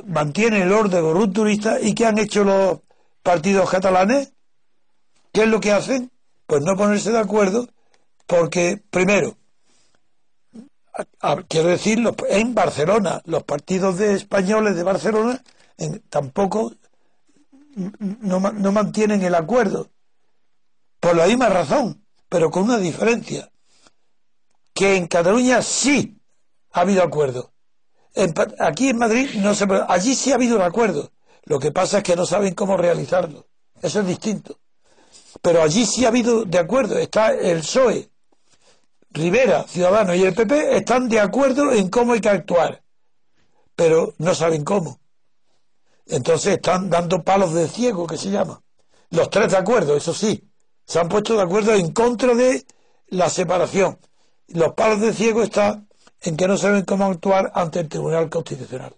mantiene 0.06 0.64
el 0.64 0.72
orden 0.72 1.14
rupturista 1.14 1.80
y 1.80 1.94
¿qué 1.94 2.06
han 2.06 2.18
hecho 2.18 2.44
los 2.44 2.80
partidos 3.22 3.70
catalanes? 3.70 4.34
¿Qué 5.32 5.44
es 5.44 5.48
lo 5.48 5.60
que 5.60 5.72
hacen? 5.72 6.12
Pues 6.48 6.64
no 6.64 6.76
ponerse 6.76 7.12
de 7.12 7.20
acuerdo 7.20 7.68
porque, 8.25 8.82
primero, 8.89 9.38
quiero 11.48 11.70
decir, 11.70 12.00
en 12.29 12.55
Barcelona, 12.55 13.22
los 13.25 13.44
partidos 13.44 13.98
de 13.98 14.13
españoles 14.13 14.75
de 14.75 14.84
Barcelona 14.84 15.44
tampoco 16.10 16.74
no, 17.75 18.39
no 18.39 18.72
mantienen 18.72 19.24
el 19.24 19.36
acuerdo, 19.36 19.89
por 21.00 21.15
la 21.15 21.27
misma 21.27 21.50
razón, 21.50 22.05
pero 22.29 22.50
con 22.50 22.63
una 22.63 22.77
diferencia, 22.77 23.51
que 24.74 24.96
en 24.96 25.08
Cataluña 25.08 25.62
sí 25.62 26.20
ha 26.72 26.82
habido 26.82 27.03
acuerdo. 27.03 27.53
aquí 28.60 28.89
en 28.89 28.98
Madrid 28.98 29.29
no 29.36 29.53
se 29.55 29.65
allí 29.88 30.15
sí 30.15 30.32
ha 30.32 30.36
habido 30.36 30.55
un 30.55 30.62
acuerdo. 30.62 31.12
Lo 31.44 31.60
que 31.60 31.72
pasa 31.72 32.00
es 32.00 32.03
que 32.03 32.15
no 32.15 32.25
saben 32.25 32.55
cómo 32.55 32.75
realizarlo. 32.75 33.48
Eso 33.82 34.00
es 34.00 34.08
distinto. 34.08 34.60
Pero 35.41 35.62
allí 35.62 35.86
sí 35.86 36.05
ha 36.05 36.08
habido 36.08 36.44
de 36.44 36.58
acuerdo. 36.58 36.98
Está 36.98 37.34
el 37.34 37.60
PSOE 37.60 38.10
Rivera, 39.15 39.63
Ciudadanos 39.63 40.17
y 40.17 40.24
el 40.24 40.36
PP 40.36 40.75
están 40.75 41.07
de 41.07 41.22
acuerdo 41.22 41.72
en 41.72 41.89
cómo 41.89 42.12
hay 42.12 42.19
que 42.19 42.27
actuar, 42.27 42.84
pero 43.74 44.13
no 44.17 44.36
saben 44.36 44.65
cómo. 44.65 45.00
Entonces 46.05 46.55
están 46.55 46.89
dando 46.89 47.24
palos 47.24 47.53
de 47.53 47.69
ciego, 47.69 48.07
que 48.07 48.17
se 48.17 48.29
llama. 48.29 48.62
Los 49.12 49.29
tres 49.29 49.51
de 49.51 49.57
acuerdo, 49.57 49.95
eso 49.95 50.13
sí, 50.13 50.43
se 50.86 51.00
han 51.00 51.07
puesto 51.07 51.34
de 51.38 51.43
acuerdo 51.43 51.74
en 51.74 51.93
contra 51.93 52.36
de 52.36 52.65
la 53.07 53.29
separación. 53.29 53.98
Los 54.50 54.74
palos 54.74 55.00
de 55.00 55.13
ciego 55.13 55.43
están 55.43 55.88
en 56.22 56.36
que 56.36 56.48
no 56.50 56.57
saben 56.57 56.84
cómo 56.84 57.05
actuar 57.05 57.53
ante 57.55 57.79
el 57.79 57.88
Tribunal 57.88 58.29
Constitucional. 58.29 58.93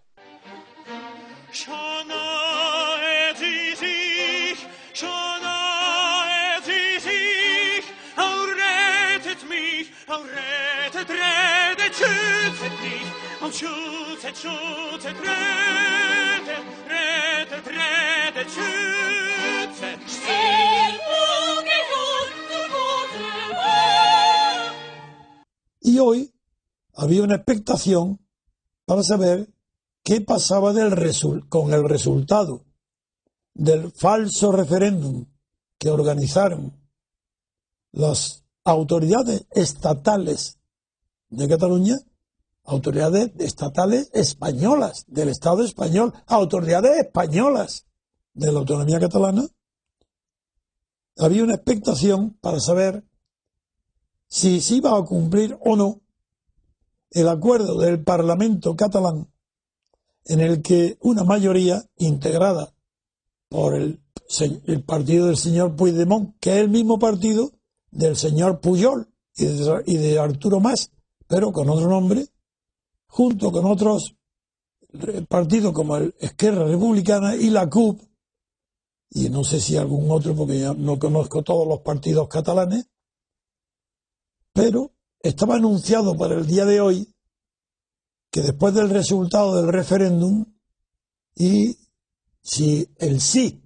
Y 25.82 26.00
hoy 26.00 26.34
había 26.94 27.24
una 27.24 27.36
expectación 27.36 28.20
para 28.86 29.04
saber 29.04 29.50
qué 30.04 30.22
pasaba 30.22 30.74
del 30.74 30.92
con 31.50 31.74
el 31.74 31.88
resultado 31.88 32.64
del 33.54 33.92
falso 33.92 34.52
referéndum 34.52 35.26
que 35.78 35.90
organizaron 35.90 36.72
las 37.92 38.46
autoridades 38.64 39.46
estatales 39.52 40.58
de 41.30 41.48
Cataluña 41.48 41.98
autoridades 42.68 43.32
estatales 43.40 44.12
españolas, 44.14 45.06
del 45.08 45.30
Estado 45.30 45.64
español, 45.64 46.14
autoridades 46.28 47.00
españolas 47.00 47.88
de 48.34 48.52
la 48.52 48.60
autonomía 48.60 49.00
catalana, 49.00 49.48
había 51.18 51.44
una 51.44 51.56
expectación 51.56 52.38
para 52.42 52.60
saber 52.60 53.04
si 54.28 54.60
se 54.60 54.76
iba 54.76 54.96
a 54.96 55.04
cumplir 55.04 55.58
o 55.62 55.78
no 55.78 56.02
el 57.12 57.30
acuerdo 57.30 57.80
del 57.80 58.04
Parlamento 58.04 58.76
catalán 58.76 59.32
en 60.26 60.42
el 60.42 60.62
que 60.62 60.98
una 61.00 61.24
mayoría 61.24 61.86
integrada 61.96 62.74
por 63.48 63.76
el, 63.76 64.02
el 64.66 64.84
partido 64.84 65.28
del 65.28 65.38
señor 65.38 65.78
Puigdemont, 65.78 66.36
que 66.42 66.52
es 66.52 66.58
el 66.58 66.70
mismo 66.70 67.00
partido 67.00 67.54
del 67.92 68.18
señor 68.18 68.60
Puyol 68.60 69.08
y 69.38 69.46
de, 69.46 69.84
y 69.86 69.96
de 69.96 70.20
Arturo 70.20 70.60
Mas, 70.60 70.92
pero 71.28 71.52
con 71.52 71.70
otro 71.70 71.90
nombre, 71.90 72.28
junto 73.08 73.52
con 73.52 73.66
otros 73.66 74.16
partidos 75.28 75.74
como 75.74 75.98
el 75.98 76.16
Esquerra 76.20 76.66
Republicana 76.66 77.36
y 77.36 77.50
la 77.50 77.70
CUP, 77.70 78.02
y 79.10 79.30
no 79.30 79.44
sé 79.44 79.60
si 79.60 79.78
algún 79.78 80.10
otro, 80.12 80.36
porque 80.36 80.60
ya 80.60 80.74
no 80.74 81.00
conozco 81.00 81.44
todos 81.44 81.68
los 81.68 81.82
partidos 81.82 82.28
catalanes, 82.28 82.90
pero 84.54 84.92
estaba 85.20 85.56
anunciado 85.56 86.16
para 86.18 86.36
el 86.36 86.48
día 86.48 86.66
de 86.66 86.82
hoy 86.82 87.14
que 88.32 88.42
después 88.42 88.74
del 88.74 88.90
resultado 88.90 89.56
del 89.56 89.72
referéndum 89.72 90.46
y 91.36 91.78
si 92.42 92.90
el 92.98 93.22
sí, 93.22 93.64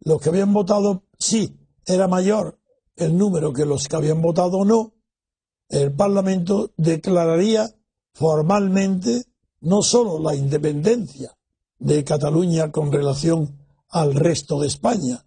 los 0.00 0.20
que 0.20 0.28
habían 0.28 0.52
votado 0.52 1.04
sí, 1.18 1.58
era 1.86 2.08
mayor 2.08 2.58
el 2.96 3.16
número 3.16 3.52
que 3.52 3.66
los 3.66 3.88
que 3.88 3.96
habían 3.96 4.22
votado 4.22 4.64
no, 4.64 4.93
el 5.68 5.92
Parlamento 5.92 6.72
declararía 6.76 7.74
formalmente 8.12 9.24
no 9.60 9.82
solo 9.82 10.18
la 10.18 10.34
independencia 10.34 11.36
de 11.78 12.04
Cataluña 12.04 12.70
con 12.70 12.92
relación 12.92 13.58
al 13.88 14.14
resto 14.14 14.60
de 14.60 14.68
España, 14.68 15.24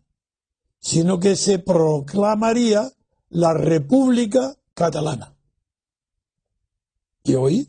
sino 0.79 1.20
que 1.20 1.36
se 1.36 1.60
proclamaría 1.60 2.91
la 3.29 3.53
República 3.53 4.56
Catalana. 4.74 5.36
Y 7.24 7.36
hoy 7.36 7.67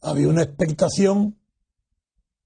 había 0.00 0.28
una 0.28 0.42
expectación 0.42 1.38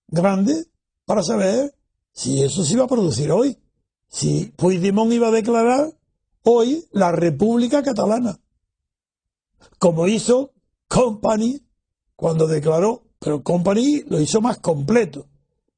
grande 0.09 0.67
para 1.05 1.23
saber 1.23 1.75
si 2.13 2.43
eso 2.43 2.65
se 2.65 2.75
iba 2.75 2.85
a 2.85 2.89
producir 2.89 3.31
hoy, 3.33 3.59
si 4.09 4.47
Puigdemont 4.57 5.13
iba 5.13 5.29
a 5.29 5.33
declarar 5.33 5.93
hoy 6.43 6.87
la 6.93 7.13
República 7.13 7.83
Catalana, 7.83 8.41
como 9.79 10.07
hizo 10.07 10.53
Company 10.89 11.61
cuando 12.17 12.47
declaró, 12.47 13.03
pero 13.19 13.43
Company 13.43 14.03
lo 14.09 14.21
hizo 14.21 14.41
más 14.41 14.59
completo. 14.59 15.27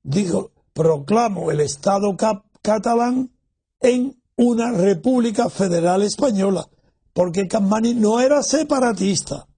Dijo, 0.02 0.52
proclamo 0.72 1.50
el 1.50 1.60
Estado 1.60 2.16
catalán 2.62 3.32
en 3.80 4.20
una 4.36 4.72
República 4.72 5.48
Federal 5.48 6.02
Española, 6.02 6.68
porque 7.12 7.48
Company 7.48 7.94
no 7.94 8.20
era 8.20 8.42
separatista. 8.42 9.48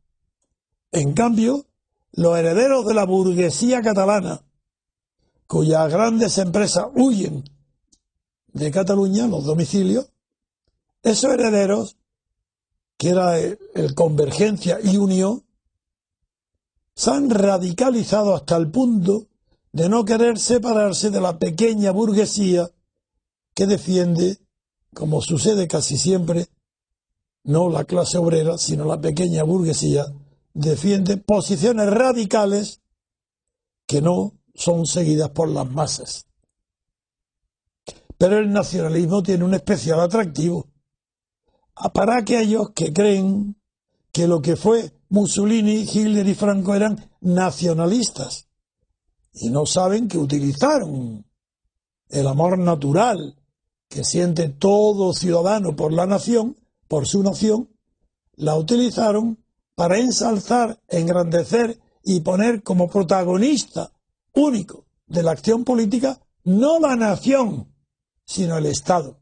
En 0.93 1.13
cambio, 1.13 1.67
los 2.13 2.39
herederos 2.39 2.87
de 2.87 2.95
la 2.95 3.05
burguesía 3.05 3.83
catalana, 3.83 4.43
cuyas 5.47 5.91
grandes 5.93 6.39
empresas 6.39 6.87
huyen 6.95 7.45
de 8.53 8.71
Cataluña, 8.71 9.27
los 9.27 9.45
domicilios, 9.45 10.11
esos 11.03 11.33
herederos, 11.33 11.98
que 12.99 13.11
era 13.11 13.39
el 13.39 13.95
Convergencia 13.95 14.79
y 14.83 14.97
Unión, 14.97 15.45
se 16.95 17.11
han 17.11 17.31
radicalizado 17.31 18.35
hasta 18.35 18.57
el 18.57 18.71
punto 18.71 19.29
de 19.73 19.89
no 19.89 20.05
querer 20.05 20.39
separarse 20.39 21.11
de 21.11 21.21
la 21.21 21.39
pequeña 21.39 21.93
burguesía 21.93 22.71
que 23.55 23.67
defiende, 23.67 24.39
como 24.93 25.23
sucede 25.23 25.69
casi 25.69 25.97
siempre, 25.97 26.49
no 27.45 27.71
la 27.71 27.85
clase 27.85 28.19
obrera, 28.19 28.59
sino 28.59 28.85
la 28.85 29.01
pequeña 29.01 29.45
burguesía, 29.45 30.07
defiende 30.53 31.19
posiciones 31.19 31.89
radicales 31.89 32.81
que 33.87 34.03
no 34.03 34.35
son 34.57 34.87
seguidas 34.87 35.31
por 35.31 35.49
las 35.49 35.71
masas. 35.71 36.27
Pero 38.19 38.39
el 38.39 38.53
nacionalismo 38.53 39.23
tiene 39.23 39.45
un 39.45 39.55
especial 39.55 40.01
atractivo 40.01 40.67
para 41.93 42.19
aquellos 42.19 42.71
que 42.71 42.93
creen 42.93 43.57
que 44.13 44.27
lo 44.27 44.43
que 44.43 44.57
fue 44.57 44.93
Mussolini, 45.09 45.87
Hitler 45.91 46.27
y 46.27 46.35
Franco 46.35 46.75
eran 46.75 47.11
nacionalistas 47.21 48.49
y 49.33 49.51
no 49.51 49.67
saben 49.67 50.09
que 50.09 50.19
utilizaron 50.19 51.25
el 52.09 52.27
amor 52.27 52.59
natural 52.59 53.37
que 53.89 54.05
siente 54.05 54.49
todo 54.49 55.15
ciudadano 55.15 55.77
por 55.77 55.93
la 55.93 56.07
nación, 56.07 56.57
por 56.89 57.07
su 57.07 57.23
nación, 57.23 57.71
la 58.35 58.57
utilizaron 58.57 59.39
para 59.75 59.99
ensalzar, 59.99 60.81
engrandecer 60.89 61.81
y 62.03 62.21
poner 62.21 62.63
como 62.63 62.89
protagonista 62.89 63.93
único 64.33 64.87
de 65.07 65.23
la 65.23 65.33
acción 65.33 65.65
política 65.65 66.21
no 66.45 66.79
la 66.81 66.97
nación, 66.97 67.75
sino 68.25 68.57
el 68.57 68.67
Estado. 68.67 69.19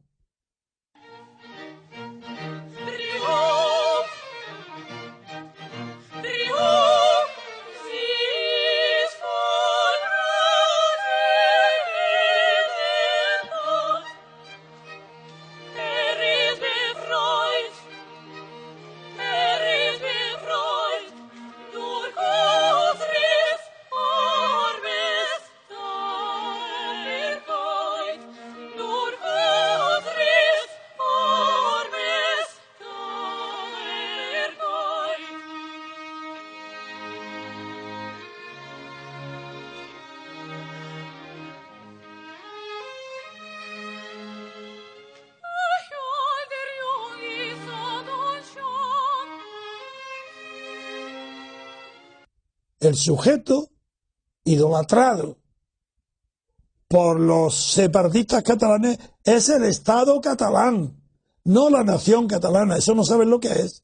El 52.86 52.96
sujeto 52.96 53.70
idolatrado 54.44 55.38
por 56.88 57.18
los 57.20 57.54
separatistas 57.54 58.42
catalanes 58.42 58.98
es 59.24 59.48
el 59.48 59.64
Estado 59.64 60.20
catalán, 60.20 61.02
no 61.44 61.68
la 61.68 61.82
nación 61.82 62.28
catalana. 62.28 62.76
Eso 62.76 62.94
no 62.94 63.04
saben 63.04 63.30
lo 63.30 63.40
que 63.40 63.48
es. 63.48 63.82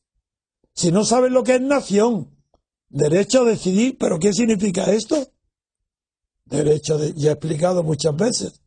Si 0.74 0.90
no 0.90 1.04
saben 1.04 1.32
lo 1.32 1.42
que 1.44 1.56
es 1.56 1.60
nación, 1.60 2.30
derecho 2.88 3.42
a 3.42 3.50
decidir, 3.50 3.98
pero 3.98 4.18
¿qué 4.18 4.32
significa 4.32 4.84
esto? 4.84 5.32
Derecho 6.44 6.98
de, 6.98 7.12
ya 7.14 7.30
he 7.30 7.32
explicado 7.32 7.82
muchas 7.82 8.16
veces 8.16 8.62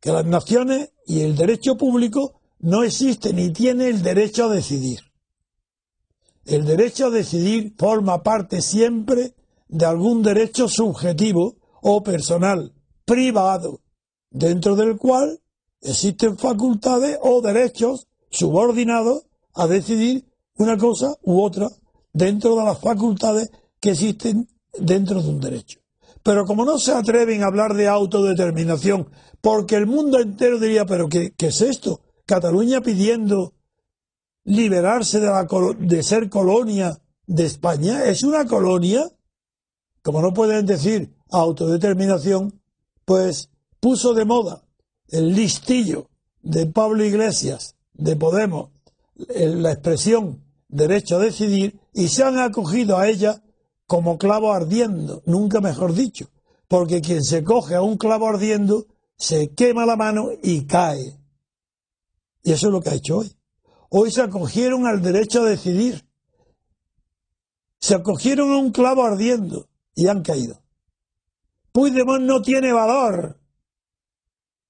que 0.00 0.12
las 0.12 0.26
naciones 0.26 0.92
y 1.06 1.20
el 1.20 1.36
derecho 1.36 1.76
público 1.76 2.40
no 2.58 2.84
existe 2.84 3.32
ni 3.32 3.50
tiene 3.50 3.88
el 3.88 4.02
derecho 4.02 4.44
a 4.44 4.54
decidir. 4.54 5.00
El 6.46 6.64
derecho 6.64 7.06
a 7.06 7.10
decidir 7.10 7.74
forma 7.76 8.22
parte 8.22 8.62
siempre 8.62 9.34
de 9.68 9.84
algún 9.84 10.22
derecho 10.22 10.68
subjetivo 10.68 11.56
o 11.82 12.02
personal, 12.02 12.72
privado, 13.04 13.80
dentro 14.30 14.76
del 14.76 14.96
cual 14.96 15.40
existen 15.80 16.38
facultades 16.38 17.18
o 17.20 17.40
derechos 17.40 18.06
subordinados 18.30 19.26
a 19.54 19.66
decidir 19.66 20.24
una 20.56 20.76
cosa 20.76 21.16
u 21.22 21.40
otra 21.42 21.68
dentro 22.12 22.56
de 22.56 22.64
las 22.64 22.80
facultades 22.80 23.50
que 23.80 23.90
existen 23.90 24.48
dentro 24.78 25.22
de 25.22 25.28
un 25.28 25.40
derecho. 25.40 25.80
Pero 26.22 26.44
como 26.44 26.64
no 26.64 26.78
se 26.78 26.92
atreven 26.92 27.42
a 27.42 27.46
hablar 27.46 27.74
de 27.74 27.88
autodeterminación, 27.88 29.08
porque 29.40 29.76
el 29.76 29.86
mundo 29.86 30.20
entero 30.20 30.58
diría, 30.58 30.84
pero 30.86 31.08
¿qué, 31.08 31.32
es 31.38 31.60
esto? 31.60 32.00
Cataluña 32.24 32.80
pidiendo 32.80 33.54
liberarse 34.46 35.20
de, 35.20 35.26
la, 35.26 35.46
de 35.78 36.02
ser 36.02 36.30
colonia 36.30 36.98
de 37.26 37.44
España. 37.44 38.04
Es 38.04 38.22
una 38.22 38.46
colonia, 38.46 39.10
como 40.02 40.22
no 40.22 40.32
pueden 40.32 40.64
decir 40.64 41.14
autodeterminación, 41.30 42.60
pues 43.04 43.50
puso 43.80 44.14
de 44.14 44.24
moda 44.24 44.62
el 45.08 45.34
listillo 45.34 46.08
de 46.42 46.66
Pablo 46.66 47.04
Iglesias, 47.04 47.76
de 47.92 48.16
Podemos, 48.16 48.70
la 49.16 49.72
expresión 49.72 50.44
derecho 50.68 51.16
a 51.16 51.20
decidir, 51.20 51.80
y 51.92 52.08
se 52.08 52.22
han 52.22 52.38
acogido 52.38 52.98
a 52.98 53.08
ella 53.08 53.42
como 53.86 54.18
clavo 54.18 54.52
ardiendo, 54.52 55.22
nunca 55.26 55.60
mejor 55.60 55.92
dicho, 55.92 56.28
porque 56.68 57.00
quien 57.00 57.22
se 57.22 57.44
coge 57.44 57.74
a 57.74 57.82
un 57.82 57.96
clavo 57.96 58.28
ardiendo 58.28 58.86
se 59.16 59.54
quema 59.54 59.86
la 59.86 59.96
mano 59.96 60.30
y 60.42 60.66
cae. 60.66 61.18
Y 62.42 62.52
eso 62.52 62.66
es 62.66 62.72
lo 62.72 62.80
que 62.80 62.90
ha 62.90 62.94
hecho 62.94 63.18
hoy. 63.18 63.35
Hoy 63.90 64.10
se 64.10 64.22
acogieron 64.22 64.86
al 64.86 65.02
derecho 65.02 65.42
a 65.42 65.50
decidir. 65.50 66.06
Se 67.78 67.94
acogieron 67.94 68.52
a 68.52 68.56
un 68.56 68.72
clavo 68.72 69.04
ardiendo 69.04 69.68
y 69.94 70.08
han 70.08 70.22
caído. 70.22 70.62
Puigdemont 71.72 72.24
no 72.24 72.40
tiene 72.40 72.72
valor, 72.72 73.38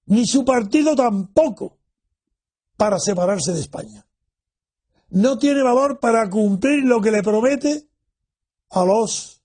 ni 0.07 0.27
su 0.27 0.45
partido 0.45 0.97
tampoco, 0.97 1.79
para 2.77 2.99
separarse 2.99 3.53
de 3.53 3.61
España. 3.61 4.07
No 5.09 5.39
tiene 5.39 5.63
valor 5.63 6.01
para 6.01 6.29
cumplir 6.29 6.85
lo 6.85 7.01
que 7.01 7.13
le 7.13 7.23
promete 7.23 7.89
a 8.71 8.85
los 8.85 9.41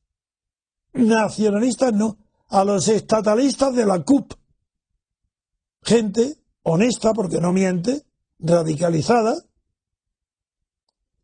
nacionalistas, 0.93 1.93
no, 1.93 2.17
a 2.47 2.65
los 2.65 2.87
estatalistas 2.87 3.75
de 3.75 3.85
la 3.85 4.03
CUP. 4.03 4.33
Gente 5.83 6.37
honesta, 6.63 7.13
porque 7.13 7.39
no 7.39 7.53
miente, 7.53 8.05
radicalizada, 8.39 9.35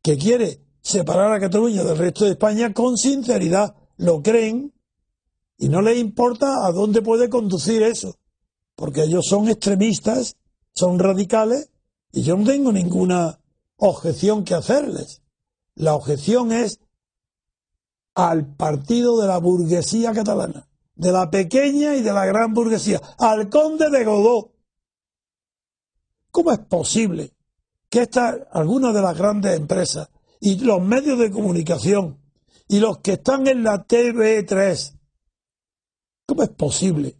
que 0.02 0.18
quiere 0.18 0.62
separar 0.82 1.34
a 1.34 1.40
Cataluña 1.40 1.84
del 1.84 1.98
resto 1.98 2.26
de 2.26 2.32
España 2.32 2.74
con 2.74 2.98
sinceridad. 2.98 3.76
Lo 3.98 4.22
creen 4.22 4.74
y 5.58 5.70
no 5.70 5.82
les 5.82 5.98
importa 5.98 6.66
a 6.66 6.72
dónde 6.72 7.02
puede 7.02 7.30
conducir 7.30 7.84
eso, 7.84 8.18
porque 8.76 9.04
ellos 9.04 9.26
son 9.28 9.50
extremistas, 9.50 10.38
son 10.74 11.00
radicales 11.00 11.72
y 12.12 12.22
yo 12.22 12.38
no 12.38 12.46
tengo 12.46 12.72
ninguna 12.72 13.40
objeción 13.76 14.44
que 14.44 14.54
hacerles. 14.54 15.22
La 15.76 15.94
objeción 15.94 16.52
es 16.52 16.80
al 18.16 18.56
partido 18.56 19.20
de 19.20 19.28
la 19.28 19.38
burguesía 19.40 20.14
catalana, 20.14 20.68
de 20.96 21.12
la 21.12 21.30
pequeña 21.30 21.96
y 21.96 22.02
de 22.02 22.14
la 22.14 22.26
gran 22.26 22.54
burguesía, 22.54 23.02
al 23.20 23.50
conde 23.50 23.90
de 23.90 24.06
Godó. 24.06 24.54
¿Cómo 26.32 26.52
es 26.52 26.60
posible 26.60 27.37
que 27.90 28.02
estas, 28.02 28.36
algunas 28.52 28.94
de 28.94 29.02
las 29.02 29.18
grandes 29.18 29.58
empresas 29.58 30.10
y 30.40 30.60
los 30.60 30.82
medios 30.82 31.20
de 31.20 31.32
comunicación 31.32 32.20
y 32.68 32.80
los 32.80 33.00
que 33.00 33.14
están 33.14 33.48
en 33.48 33.64
la 33.64 33.88
TV3, 33.88 34.94
¿cómo 36.26 36.44
es 36.44 36.50
posible 36.50 37.18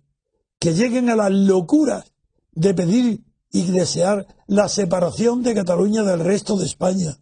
que 0.60 0.74
lleguen 0.74 1.10
a 1.10 1.16
las 1.16 1.32
locuras 1.32 2.12
de 2.52 2.74
pedir 2.74 3.24
y 3.52 3.64
desear 3.64 4.28
la 4.48 4.68
separación 4.68 5.44
de 5.44 5.56
Cataluña 5.56 6.04
del 6.04 6.20
resto 6.20 6.58
de 6.58 6.66
España? 6.66 7.18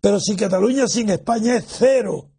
Pero 0.00 0.20
si 0.20 0.36
Cataluña 0.36 0.86
sin 0.86 1.10
España 1.10 1.56
es 1.56 1.64
cero, 1.66 2.30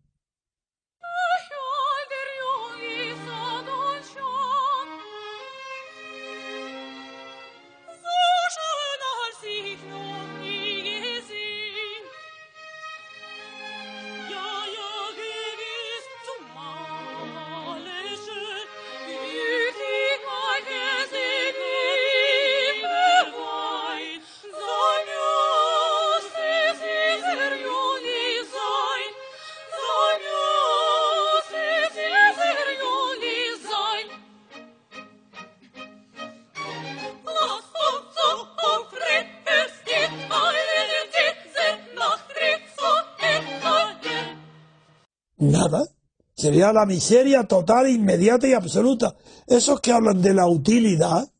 Nada. 45.37 45.87
Sería 46.35 46.71
la 46.71 46.85
miseria 46.85 47.45
total, 47.45 47.89
inmediata 47.89 48.47
y 48.47 48.53
absoluta. 48.53 49.15
Esos 49.47 49.81
que 49.81 49.91
hablan 49.91 50.21
de 50.21 50.33
la 50.33 50.47
utilidad, 50.47 51.31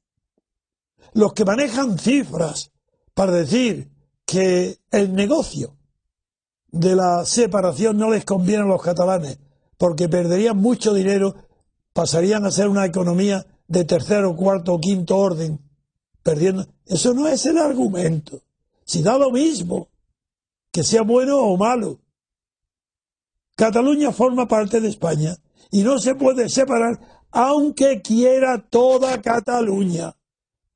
los 1.14 1.34
que 1.34 1.46
manejan 1.46 2.00
cifras 2.00 2.72
para 3.14 3.32
decir 3.32 3.92
que 4.26 4.80
el 4.92 5.14
negocio 5.14 5.76
de 6.72 6.96
la 6.96 7.26
separación 7.26 7.98
no 7.98 8.10
les 8.10 8.26
conviene 8.26 8.64
a 8.64 8.68
los 8.68 8.82
catalanes, 8.82 9.40
porque 9.78 10.10
perderían 10.10 10.58
mucho 10.58 10.94
dinero, 10.94 11.36
pasarían 11.94 12.46
a 12.46 12.52
ser 12.52 12.68
una 12.68 12.86
economía 12.86 13.46
de 13.68 13.84
tercero, 13.84 14.36
cuarto 14.36 14.74
o 14.74 14.80
quinto 14.80 15.18
orden, 15.18 15.60
perdiendo. 16.24 16.68
Eso 16.86 17.14
no 17.14 17.28
es 17.28 17.46
el 17.46 17.58
argumento. 17.58 18.42
Si 18.84 19.02
da 19.02 19.18
lo 19.18 19.32
mismo, 19.32 19.90
que 20.72 20.84
sea 20.84 21.04
bueno 21.04 21.38
o 21.40 21.58
malo. 21.58 22.00
Cataluña 23.58 24.12
forma 24.12 24.48
parte 24.48 24.80
de 24.80 24.88
España 24.88 25.36
y 25.72 25.82
no 25.82 25.98
se 25.98 26.14
puede 26.14 26.48
separar 26.48 27.00
aunque 27.32 28.04
quiera 28.04 28.70
toda 28.70 29.20
Cataluña. 29.20 30.16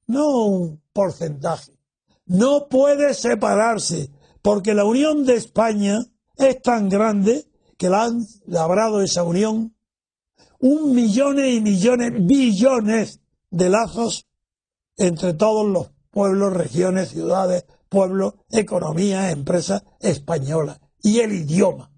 No 0.08 0.48
un 0.48 0.82
porcentaje. 0.91 1.78
No 2.26 2.70
puede 2.70 3.13
separarse 3.13 4.10
porque 4.41 4.74
la 4.74 4.86
unión 4.86 5.28
de 5.28 5.36
España 5.36 6.00
es 6.36 6.60
tan 6.63 6.89
grande 6.89 7.46
que 7.78 7.88
la 7.88 8.06
han 8.06 8.26
labrado 8.48 9.02
esa 9.04 9.24
unión 9.24 9.76
un 10.60 10.96
millones 10.96 11.54
y 11.54 11.62
millones, 11.62 12.13
billones 12.26 13.20
de 13.52 13.70
lazos 13.70 14.28
entre 14.98 15.36
todos 15.36 15.67
los 15.67 15.91
pueblos, 16.10 16.54
regiones, 16.54 17.10
ciudades, 17.10 17.63
pueblos, 17.89 18.34
economías, 18.50 19.32
empresas 19.32 19.84
españolas 20.00 20.80
y 21.04 21.20
el 21.20 21.32
idioma 21.34 21.90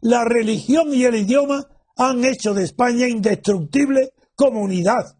la 0.00 0.24
religión 0.24 0.92
y 0.94 1.04
el 1.04 1.16
idioma 1.16 1.66
han 1.96 2.24
hecho 2.24 2.54
de 2.54 2.64
España 2.64 3.08
indestructible 3.08 4.12
comunidad. 4.34 5.16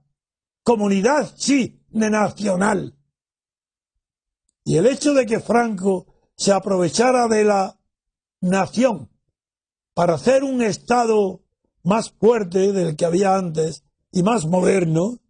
Comunidad, 0.63 1.33
sí, 1.37 1.81
de 1.89 2.11
nacional. 2.11 2.97
Y 4.65 4.77
el 4.77 4.87
hecho 4.87 5.15
de 5.15 5.27
que 5.27 5.41
Franco 5.41 6.07
se 6.37 6.53
aprovechara 6.53 7.29
de 7.29 7.45
la 7.45 7.79
nación 8.41 9.11
para 9.95 10.15
hacer 10.15 10.45
un 10.45 10.61
Estado 10.61 11.43
más 11.83 12.11
fuerte 12.11 12.73
del 12.73 12.97
que 12.97 13.07
había 13.07 13.37
antes 13.37 13.85
y 14.11 14.23
más 14.23 14.45
moderno, 14.45 15.21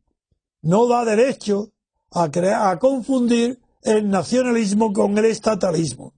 no 0.62 0.88
da 0.88 1.04
derecho 1.04 1.72
a, 2.10 2.30
a 2.70 2.78
confundir 2.78 3.60
el 3.82 4.08
nacionalismo 4.08 4.92
con 4.92 5.16
el 5.18 5.26
estatalismo. 5.26 6.14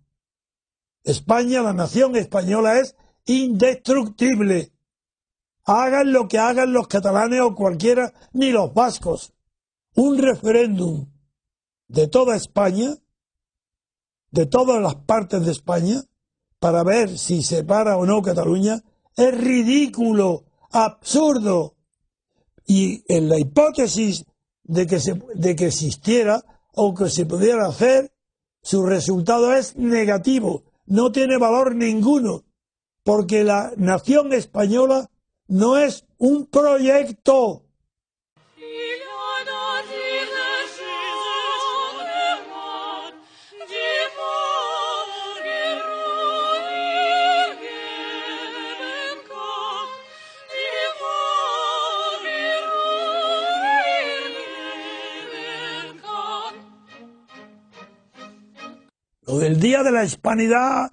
España, 1.03 1.61
la 1.61 1.73
nación 1.73 2.17
española 2.17 2.79
es 2.79 2.95
indestructible. 3.29 4.73
Hagan 5.65 6.13
lo 6.13 6.29
que 6.29 6.39
hagan 6.39 6.73
los 6.73 6.89
catalanes 6.89 7.41
o 7.43 7.55
cualquiera, 7.55 8.13
ni 8.33 8.51
los 8.51 8.73
vascos. 8.73 9.35
Un 9.95 10.19
referéndum 10.19 11.07
de 11.89 12.09
toda 12.09 12.37
España, 12.37 12.97
de 14.31 14.47
todas 14.47 14.81
las 14.81 14.97
partes 14.97 15.45
de 15.45 15.53
España, 15.53 16.03
para 16.59 16.83
ver 16.83 17.19
si 17.19 17.43
se 17.43 17.65
para 17.65 17.99
o 17.99 18.07
no 18.07 18.23
Cataluña, 18.23 18.83
es 19.15 19.39
ridículo, 19.39 20.45
absurdo. 20.71 21.77
Y 22.67 23.05
en 23.13 23.29
la 23.29 23.39
hipótesis 23.39 24.25
de 24.65 24.87
que, 24.87 25.01
se, 25.01 25.21
de 25.35 25.55
que 25.55 25.67
existiera 25.67 26.45
o 26.73 26.95
que 26.95 27.11
se 27.11 27.27
pudiera 27.27 27.67
hacer, 27.67 28.11
su 28.63 28.85
resultado 28.87 29.55
es 29.55 29.77
negativo, 29.77 30.65
no 30.87 31.13
tiene 31.13 31.39
valor 31.39 31.75
ninguno, 31.75 32.45
porque 33.09 33.43
la 33.43 33.73
nación 33.79 34.35
española 34.35 35.09
no 35.47 35.79
es 35.79 36.05
un 36.19 36.45
proyecto. 36.45 37.65
Lo 59.23 59.39
del 59.39 59.61
Día 59.61 59.83
de 59.83 59.93
la 59.93 60.05
Hispanidad 60.05 60.93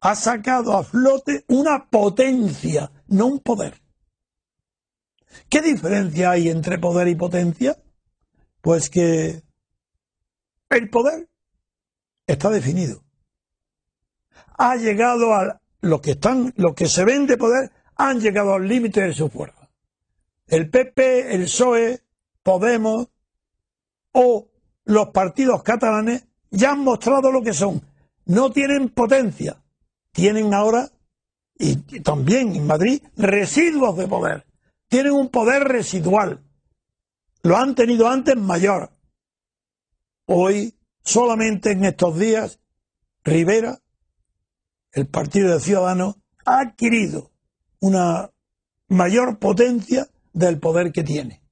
ha 0.00 0.14
sacado 0.14 0.76
a 0.76 0.84
flote 0.84 1.44
una 1.48 1.88
potencia, 1.88 2.90
no 3.08 3.26
un 3.26 3.40
poder. 3.40 3.80
¿Qué 5.48 5.62
diferencia 5.62 6.30
hay 6.30 6.48
entre 6.48 6.78
poder 6.78 7.08
y 7.08 7.14
potencia? 7.14 7.76
Pues 8.60 8.90
que 8.90 9.42
el 10.70 10.90
poder 10.90 11.28
está 12.26 12.50
definido. 12.50 13.04
Ha 14.58 14.76
llegado 14.76 15.34
a 15.34 15.60
lo 15.80 16.00
que 16.00 16.12
están, 16.12 16.52
lo 16.56 16.74
que 16.74 16.88
se 16.88 17.04
ven 17.04 17.26
de 17.26 17.36
poder, 17.36 17.72
han 17.96 18.20
llegado 18.20 18.54
al 18.54 18.66
límite 18.66 19.02
de 19.02 19.12
su 19.12 19.28
fuerza. 19.28 19.70
El 20.46 20.70
PP, 20.70 21.34
el 21.34 21.44
PSOE, 21.44 22.06
Podemos 22.46 23.08
o 24.12 24.48
los 24.84 25.08
partidos 25.08 25.64
catalanes 25.64 26.28
ya 26.48 26.70
han 26.70 26.78
mostrado 26.78 27.32
lo 27.32 27.42
que 27.42 27.52
son. 27.52 27.82
No 28.26 28.52
tienen 28.52 28.90
potencia. 28.90 29.60
Tienen 30.16 30.54
ahora, 30.54 30.90
y 31.58 31.76
también 32.00 32.56
en 32.56 32.66
Madrid, 32.66 33.02
residuos 33.18 33.98
de 33.98 34.08
poder. 34.08 34.46
Tienen 34.88 35.12
un 35.12 35.28
poder 35.28 35.64
residual. 35.64 36.42
Lo 37.42 37.58
han 37.58 37.74
tenido 37.74 38.08
antes 38.08 38.34
mayor. 38.34 38.88
Hoy, 40.24 40.74
solamente 41.04 41.72
en 41.72 41.84
estos 41.84 42.18
días, 42.18 42.60
Rivera, 43.24 43.78
el 44.92 45.06
Partido 45.06 45.52
de 45.52 45.60
Ciudadanos, 45.60 46.16
ha 46.46 46.60
adquirido 46.60 47.30
una 47.80 48.30
mayor 48.88 49.38
potencia 49.38 50.08
del 50.32 50.58
poder 50.58 50.92
que 50.92 51.04
tiene. 51.04 51.42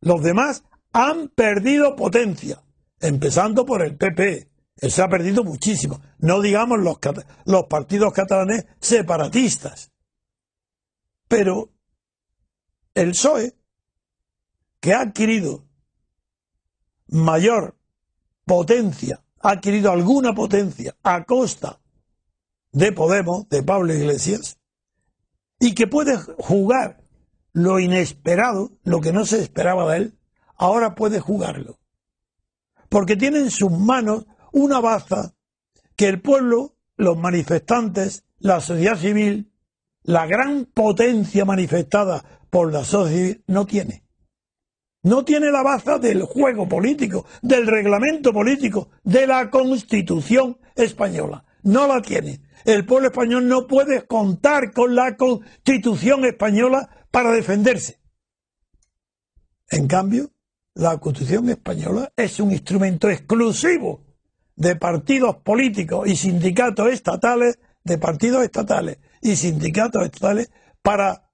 Los 0.00 0.22
demás 0.22 0.64
han 0.90 1.28
perdido 1.28 1.96
potencia, 1.96 2.62
empezando 3.00 3.66
por 3.66 3.82
el 3.82 3.94
PP. 3.98 4.48
Se 4.76 5.02
ha 5.02 5.08
perdido 5.08 5.44
muchísimo. 5.44 6.00
No 6.18 6.40
digamos 6.40 6.80
los, 6.80 6.98
los 7.44 7.64
partidos 7.64 8.12
catalanes 8.12 8.66
separatistas. 8.80 9.92
Pero 11.28 11.72
el 12.94 13.10
PSOE, 13.10 13.56
que 14.80 14.94
ha 14.94 15.00
adquirido 15.00 15.66
mayor 17.08 17.76
potencia, 18.44 19.22
ha 19.40 19.50
adquirido 19.50 19.90
alguna 19.90 20.34
potencia 20.34 20.96
a 21.02 21.24
costa 21.24 21.80
de 22.72 22.92
Podemos, 22.92 23.48
de 23.48 23.62
Pablo 23.62 23.94
Iglesias, 23.94 24.58
y 25.60 25.74
que 25.74 25.86
puede 25.86 26.16
jugar 26.16 27.04
lo 27.52 27.78
inesperado, 27.78 28.72
lo 28.82 29.00
que 29.00 29.12
no 29.12 29.24
se 29.24 29.40
esperaba 29.40 29.92
de 29.92 29.98
él, 29.98 30.18
ahora 30.56 30.94
puede 30.94 31.20
jugarlo. 31.20 31.78
Porque 32.88 33.16
tiene 33.16 33.38
en 33.38 33.50
sus 33.50 33.70
manos 33.70 34.26
una 34.54 34.80
baza 34.80 35.34
que 35.96 36.08
el 36.08 36.20
pueblo, 36.20 36.76
los 36.96 37.18
manifestantes, 37.18 38.24
la 38.38 38.60
sociedad 38.60 38.96
civil, 38.96 39.52
la 40.02 40.26
gran 40.26 40.66
potencia 40.66 41.44
manifestada 41.44 42.24
por 42.50 42.72
la 42.72 42.84
sociedad 42.84 43.18
civil, 43.18 43.44
no 43.48 43.66
tiene. 43.66 44.04
No 45.02 45.24
tiene 45.24 45.50
la 45.50 45.62
baza 45.62 45.98
del 45.98 46.22
juego 46.22 46.68
político, 46.68 47.26
del 47.42 47.66
reglamento 47.66 48.32
político, 48.32 48.88
de 49.02 49.26
la 49.26 49.50
constitución 49.50 50.58
española. 50.76 51.44
No 51.62 51.86
la 51.86 52.00
tiene. 52.00 52.40
El 52.64 52.86
pueblo 52.86 53.08
español 53.08 53.48
no 53.48 53.66
puede 53.66 54.06
contar 54.06 54.72
con 54.72 54.94
la 54.94 55.16
constitución 55.16 56.24
española 56.24 56.88
para 57.10 57.32
defenderse. 57.32 57.98
En 59.68 59.88
cambio, 59.88 60.30
la 60.74 60.98
Constitución 60.98 61.50
española 61.50 62.12
es 62.16 62.40
un 62.40 62.52
instrumento 62.52 63.10
exclusivo 63.10 64.04
de 64.56 64.76
partidos 64.76 65.36
políticos 65.36 66.08
y 66.08 66.16
sindicatos 66.16 66.92
estatales, 66.92 67.58
de 67.82 67.98
partidos 67.98 68.44
estatales 68.44 68.98
y 69.20 69.36
sindicatos 69.36 70.04
estatales, 70.04 70.50
para 70.82 71.30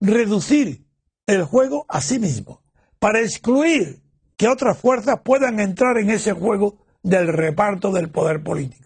reducir 0.00 0.86
el 1.26 1.44
juego 1.44 1.86
a 1.88 2.00
sí 2.00 2.18
mismo, 2.18 2.62
para 2.98 3.20
excluir 3.20 4.02
que 4.36 4.48
otras 4.48 4.78
fuerzas 4.78 5.20
puedan 5.24 5.60
entrar 5.60 5.98
en 5.98 6.10
ese 6.10 6.32
juego 6.32 6.78
del 7.02 7.28
reparto 7.28 7.92
del 7.92 8.10
poder 8.10 8.42
político. 8.42 8.83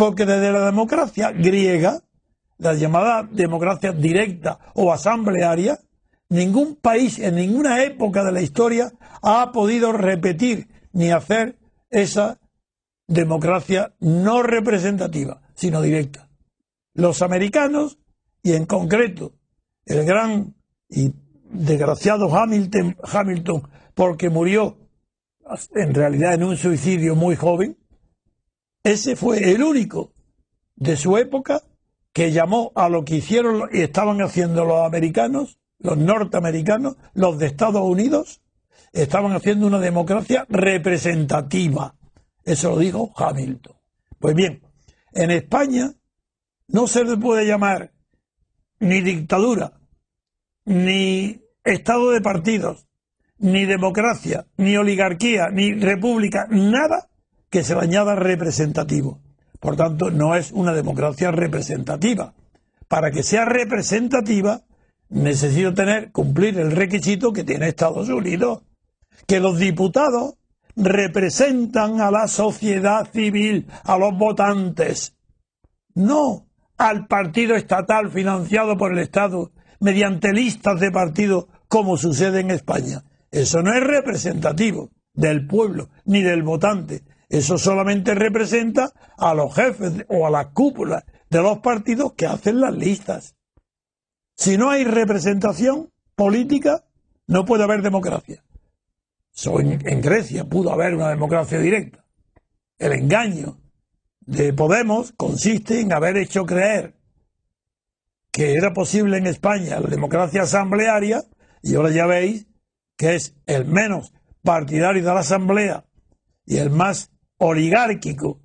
Porque 0.00 0.24
desde 0.24 0.50
la 0.50 0.64
democracia 0.64 1.30
griega, 1.30 2.00
la 2.56 2.72
llamada 2.72 3.28
democracia 3.30 3.92
directa 3.92 4.58
o 4.72 4.90
asamblearia, 4.94 5.78
ningún 6.30 6.76
país 6.76 7.18
en 7.18 7.34
ninguna 7.34 7.84
época 7.84 8.24
de 8.24 8.32
la 8.32 8.40
historia 8.40 8.94
ha 9.20 9.52
podido 9.52 9.92
repetir 9.92 10.68
ni 10.94 11.10
hacer 11.10 11.58
esa 11.90 12.40
democracia 13.08 13.92
no 14.00 14.42
representativa, 14.42 15.42
sino 15.54 15.82
directa. 15.82 16.30
Los 16.94 17.20
americanos, 17.20 17.98
y 18.42 18.54
en 18.54 18.64
concreto 18.64 19.34
el 19.84 20.06
gran 20.06 20.54
y 20.88 21.12
desgraciado 21.44 22.34
Hamilton, 22.34 23.68
porque 23.92 24.30
murió 24.30 24.78
en 25.74 25.94
realidad 25.94 26.32
en 26.32 26.44
un 26.44 26.56
suicidio 26.56 27.14
muy 27.16 27.36
joven, 27.36 27.76
ese 28.82 29.16
fue 29.16 29.52
el 29.52 29.62
único 29.62 30.12
de 30.76 30.96
su 30.96 31.16
época 31.18 31.62
que 32.12 32.32
llamó 32.32 32.72
a 32.74 32.88
lo 32.88 33.04
que 33.04 33.16
hicieron 33.16 33.68
y 33.72 33.80
estaban 33.82 34.20
haciendo 34.22 34.64
los 34.64 34.84
americanos, 34.84 35.58
los 35.78 35.96
norteamericanos, 35.96 36.96
los 37.14 37.38
de 37.38 37.46
Estados 37.46 37.82
Unidos, 37.82 38.42
estaban 38.92 39.32
haciendo 39.32 39.66
una 39.66 39.78
democracia 39.78 40.46
representativa. 40.48 41.94
Eso 42.44 42.70
lo 42.70 42.78
dijo 42.78 43.12
Hamilton. 43.16 43.76
Pues 44.18 44.34
bien, 44.34 44.62
en 45.12 45.30
España 45.30 45.92
no 46.68 46.86
se 46.86 47.04
le 47.04 47.16
puede 47.16 47.46
llamar 47.46 47.92
ni 48.80 49.02
dictadura, 49.02 49.80
ni 50.64 51.42
estado 51.64 52.10
de 52.10 52.20
partidos, 52.20 52.88
ni 53.38 53.66
democracia, 53.66 54.46
ni 54.56 54.76
oligarquía, 54.76 55.48
ni 55.50 55.74
república, 55.74 56.46
nada 56.50 57.09
que 57.50 57.64
se 57.64 57.74
le 57.74 57.80
añada 57.80 58.14
representativo. 58.14 59.20
Por 59.58 59.76
tanto, 59.76 60.10
no 60.10 60.34
es 60.34 60.52
una 60.52 60.72
democracia 60.72 61.30
representativa. 61.30 62.34
Para 62.88 63.10
que 63.10 63.22
sea 63.22 63.44
representativa, 63.44 64.62
necesito 65.08 65.74
tener, 65.74 66.12
cumplir 66.12 66.58
el 66.58 66.72
requisito 66.72 67.32
que 67.32 67.44
tiene 67.44 67.68
Estados 67.68 68.08
Unidos, 68.08 68.62
que 69.26 69.40
los 69.40 69.58
diputados 69.58 70.34
representan 70.76 72.00
a 72.00 72.10
la 72.10 72.28
sociedad 72.28 73.08
civil, 73.12 73.66
a 73.84 73.98
los 73.98 74.16
votantes, 74.16 75.14
no 75.94 76.46
al 76.78 77.06
partido 77.06 77.56
estatal 77.56 78.10
financiado 78.10 78.78
por 78.78 78.92
el 78.92 79.00
Estado 79.00 79.52
mediante 79.80 80.32
listas 80.32 80.80
de 80.80 80.90
partido 80.90 81.48
como 81.68 81.96
sucede 81.96 82.40
en 82.40 82.50
España. 82.50 83.04
Eso 83.30 83.62
no 83.62 83.74
es 83.74 83.84
representativo 83.84 84.90
del 85.12 85.46
pueblo 85.46 85.90
ni 86.04 86.22
del 86.22 86.42
votante. 86.42 87.02
Eso 87.30 87.56
solamente 87.56 88.14
representa 88.14 88.92
a 89.16 89.32
los 89.32 89.54
jefes 89.54 90.04
o 90.08 90.26
a 90.26 90.30
la 90.30 90.50
cúpula 90.50 91.06
de 91.30 91.40
los 91.40 91.60
partidos 91.60 92.12
que 92.12 92.26
hacen 92.26 92.60
las 92.60 92.74
listas. 92.74 93.36
Si 94.36 94.58
no 94.58 94.68
hay 94.68 94.84
representación 94.84 95.90
política, 96.14 96.84
no 97.26 97.46
puede 97.46 97.64
haber 97.64 97.80
democracia 97.80 98.44
en 99.44 100.00
Grecia 100.00 100.44
pudo 100.44 100.72
haber 100.72 100.94
una 100.94 101.08
democracia 101.08 101.58
directa. 101.58 102.04
El 102.78 102.92
engaño 102.92 103.58
de 104.20 104.52
Podemos 104.52 105.12
consiste 105.12 105.80
en 105.80 105.92
haber 105.92 106.16
hecho 106.16 106.44
creer 106.44 106.94
que 108.30 108.54
era 108.54 108.72
posible 108.72 109.18
en 109.18 109.26
España 109.26 109.80
la 109.80 109.88
democracia 109.88 110.42
asamblearia 110.42 111.24
y 111.62 111.74
ahora 111.74 111.90
ya 111.90 112.06
veis 112.06 112.46
que 112.96 113.14
es 113.14 113.34
el 113.46 113.64
menos 113.64 114.12
partidario 114.42 115.02
de 115.02 115.14
la 115.14 115.20
asamblea 115.20 115.84
y 116.44 116.58
el 116.58 116.70
más 116.70 117.10
oligárquico, 117.40 118.38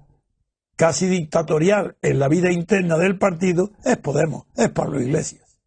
casi 0.76 1.08
dictatorial 1.08 1.98
en 2.02 2.18
la 2.18 2.30
vida 2.30 2.52
interna 2.52 2.98
del 2.98 3.18
partido 3.18 3.72
es 3.84 3.98
Podemos, 3.98 4.46
es 4.56 4.70
Pablo 4.70 5.02
Iglesias. 5.02 5.60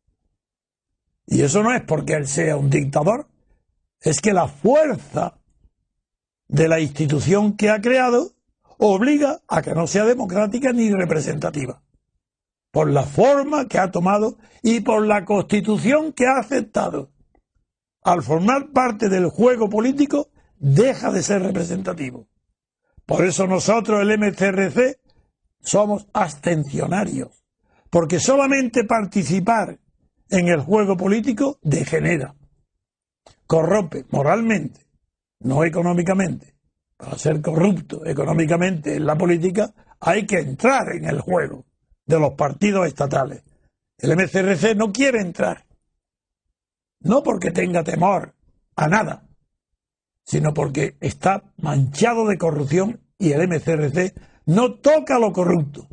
Y 1.27 1.43
eso 1.43 1.63
no 1.63 1.73
es 1.75 1.83
porque 1.83 2.15
él 2.15 2.27
sea 2.27 2.57
un 2.57 2.71
dictador, 2.71 3.29
es 4.01 4.21
que 4.21 4.33
la 4.33 4.49
fuerza 4.49 5.39
de 6.49 6.69
la 6.69 6.81
institución 6.81 7.57
que 7.57 7.69
ha 7.69 7.83
creado 7.83 8.33
obliga 8.79 9.43
a 9.47 9.61
que 9.61 9.75
no 9.75 9.87
sea 9.87 10.07
democrática 10.07 10.73
ni 10.73 10.91
representativa, 10.91 11.83
por 12.71 12.91
la 12.91 13.03
forma 13.03 13.69
que 13.69 13.79
ha 13.79 13.91
tomado 13.91 14.39
y 14.63 14.81
por 14.81 15.07
la 15.07 15.27
constitución 15.27 16.15
que 16.15 16.27
ha 16.27 16.39
aceptado. 16.39 17.11
Al 18.03 18.23
formar 18.23 18.71
parte 18.73 19.11
del 19.11 19.29
juego 19.29 19.69
político, 19.69 20.31
deja 20.59 21.13
de 21.13 21.23
ser 21.23 21.43
representativo. 21.43 22.27
Por 23.09 23.25
eso 23.25 23.47
nosotros, 23.47 24.03
el 24.03 24.19
MCRC, 24.19 25.01
somos 25.63 26.07
abstencionarios, 26.13 27.43
porque 27.89 28.21
solamente 28.21 28.85
participar 28.85 29.79
en 30.29 30.49
el 30.49 30.61
juego 30.61 30.95
político 30.95 31.59
degenera 31.63 32.35
corrompe 33.47 34.05
moralmente, 34.11 34.83
no 35.41 35.65
económicamente, 35.65 36.55
para 36.99 37.17
ser 37.17 37.41
corrupto 37.41 38.05
económicamente 38.05 38.97
en 38.97 39.07
la 39.07 39.17
política, 39.17 39.73
hay 40.01 40.27
que 40.27 40.41
entrar 40.41 40.95
en 40.95 41.07
el 41.07 41.23
juego 41.23 41.65
de 42.05 42.21
los 42.21 42.35
partidos 42.35 42.89
estatales. 42.89 43.43
El 43.97 44.17
MCRC 44.17 44.77
no 44.77 44.93
quiere 44.93 45.23
entrar, 45.23 45.65
no 47.01 47.23
porque 47.23 47.53
tenga 47.53 47.83
temor 47.83 48.35
a 48.77 48.87
nada, 48.87 49.28
sino 50.29 50.53
porque 50.53 50.95
está 51.01 51.43
manchado 51.57 52.27
de 52.27 52.37
corrupción 52.37 53.01
y 53.19 53.33
el 53.33 53.49
MCRC 53.49 54.13
no 54.45 54.75
toca 54.75 55.19
lo 55.19 55.33
corrupto. 55.33 55.89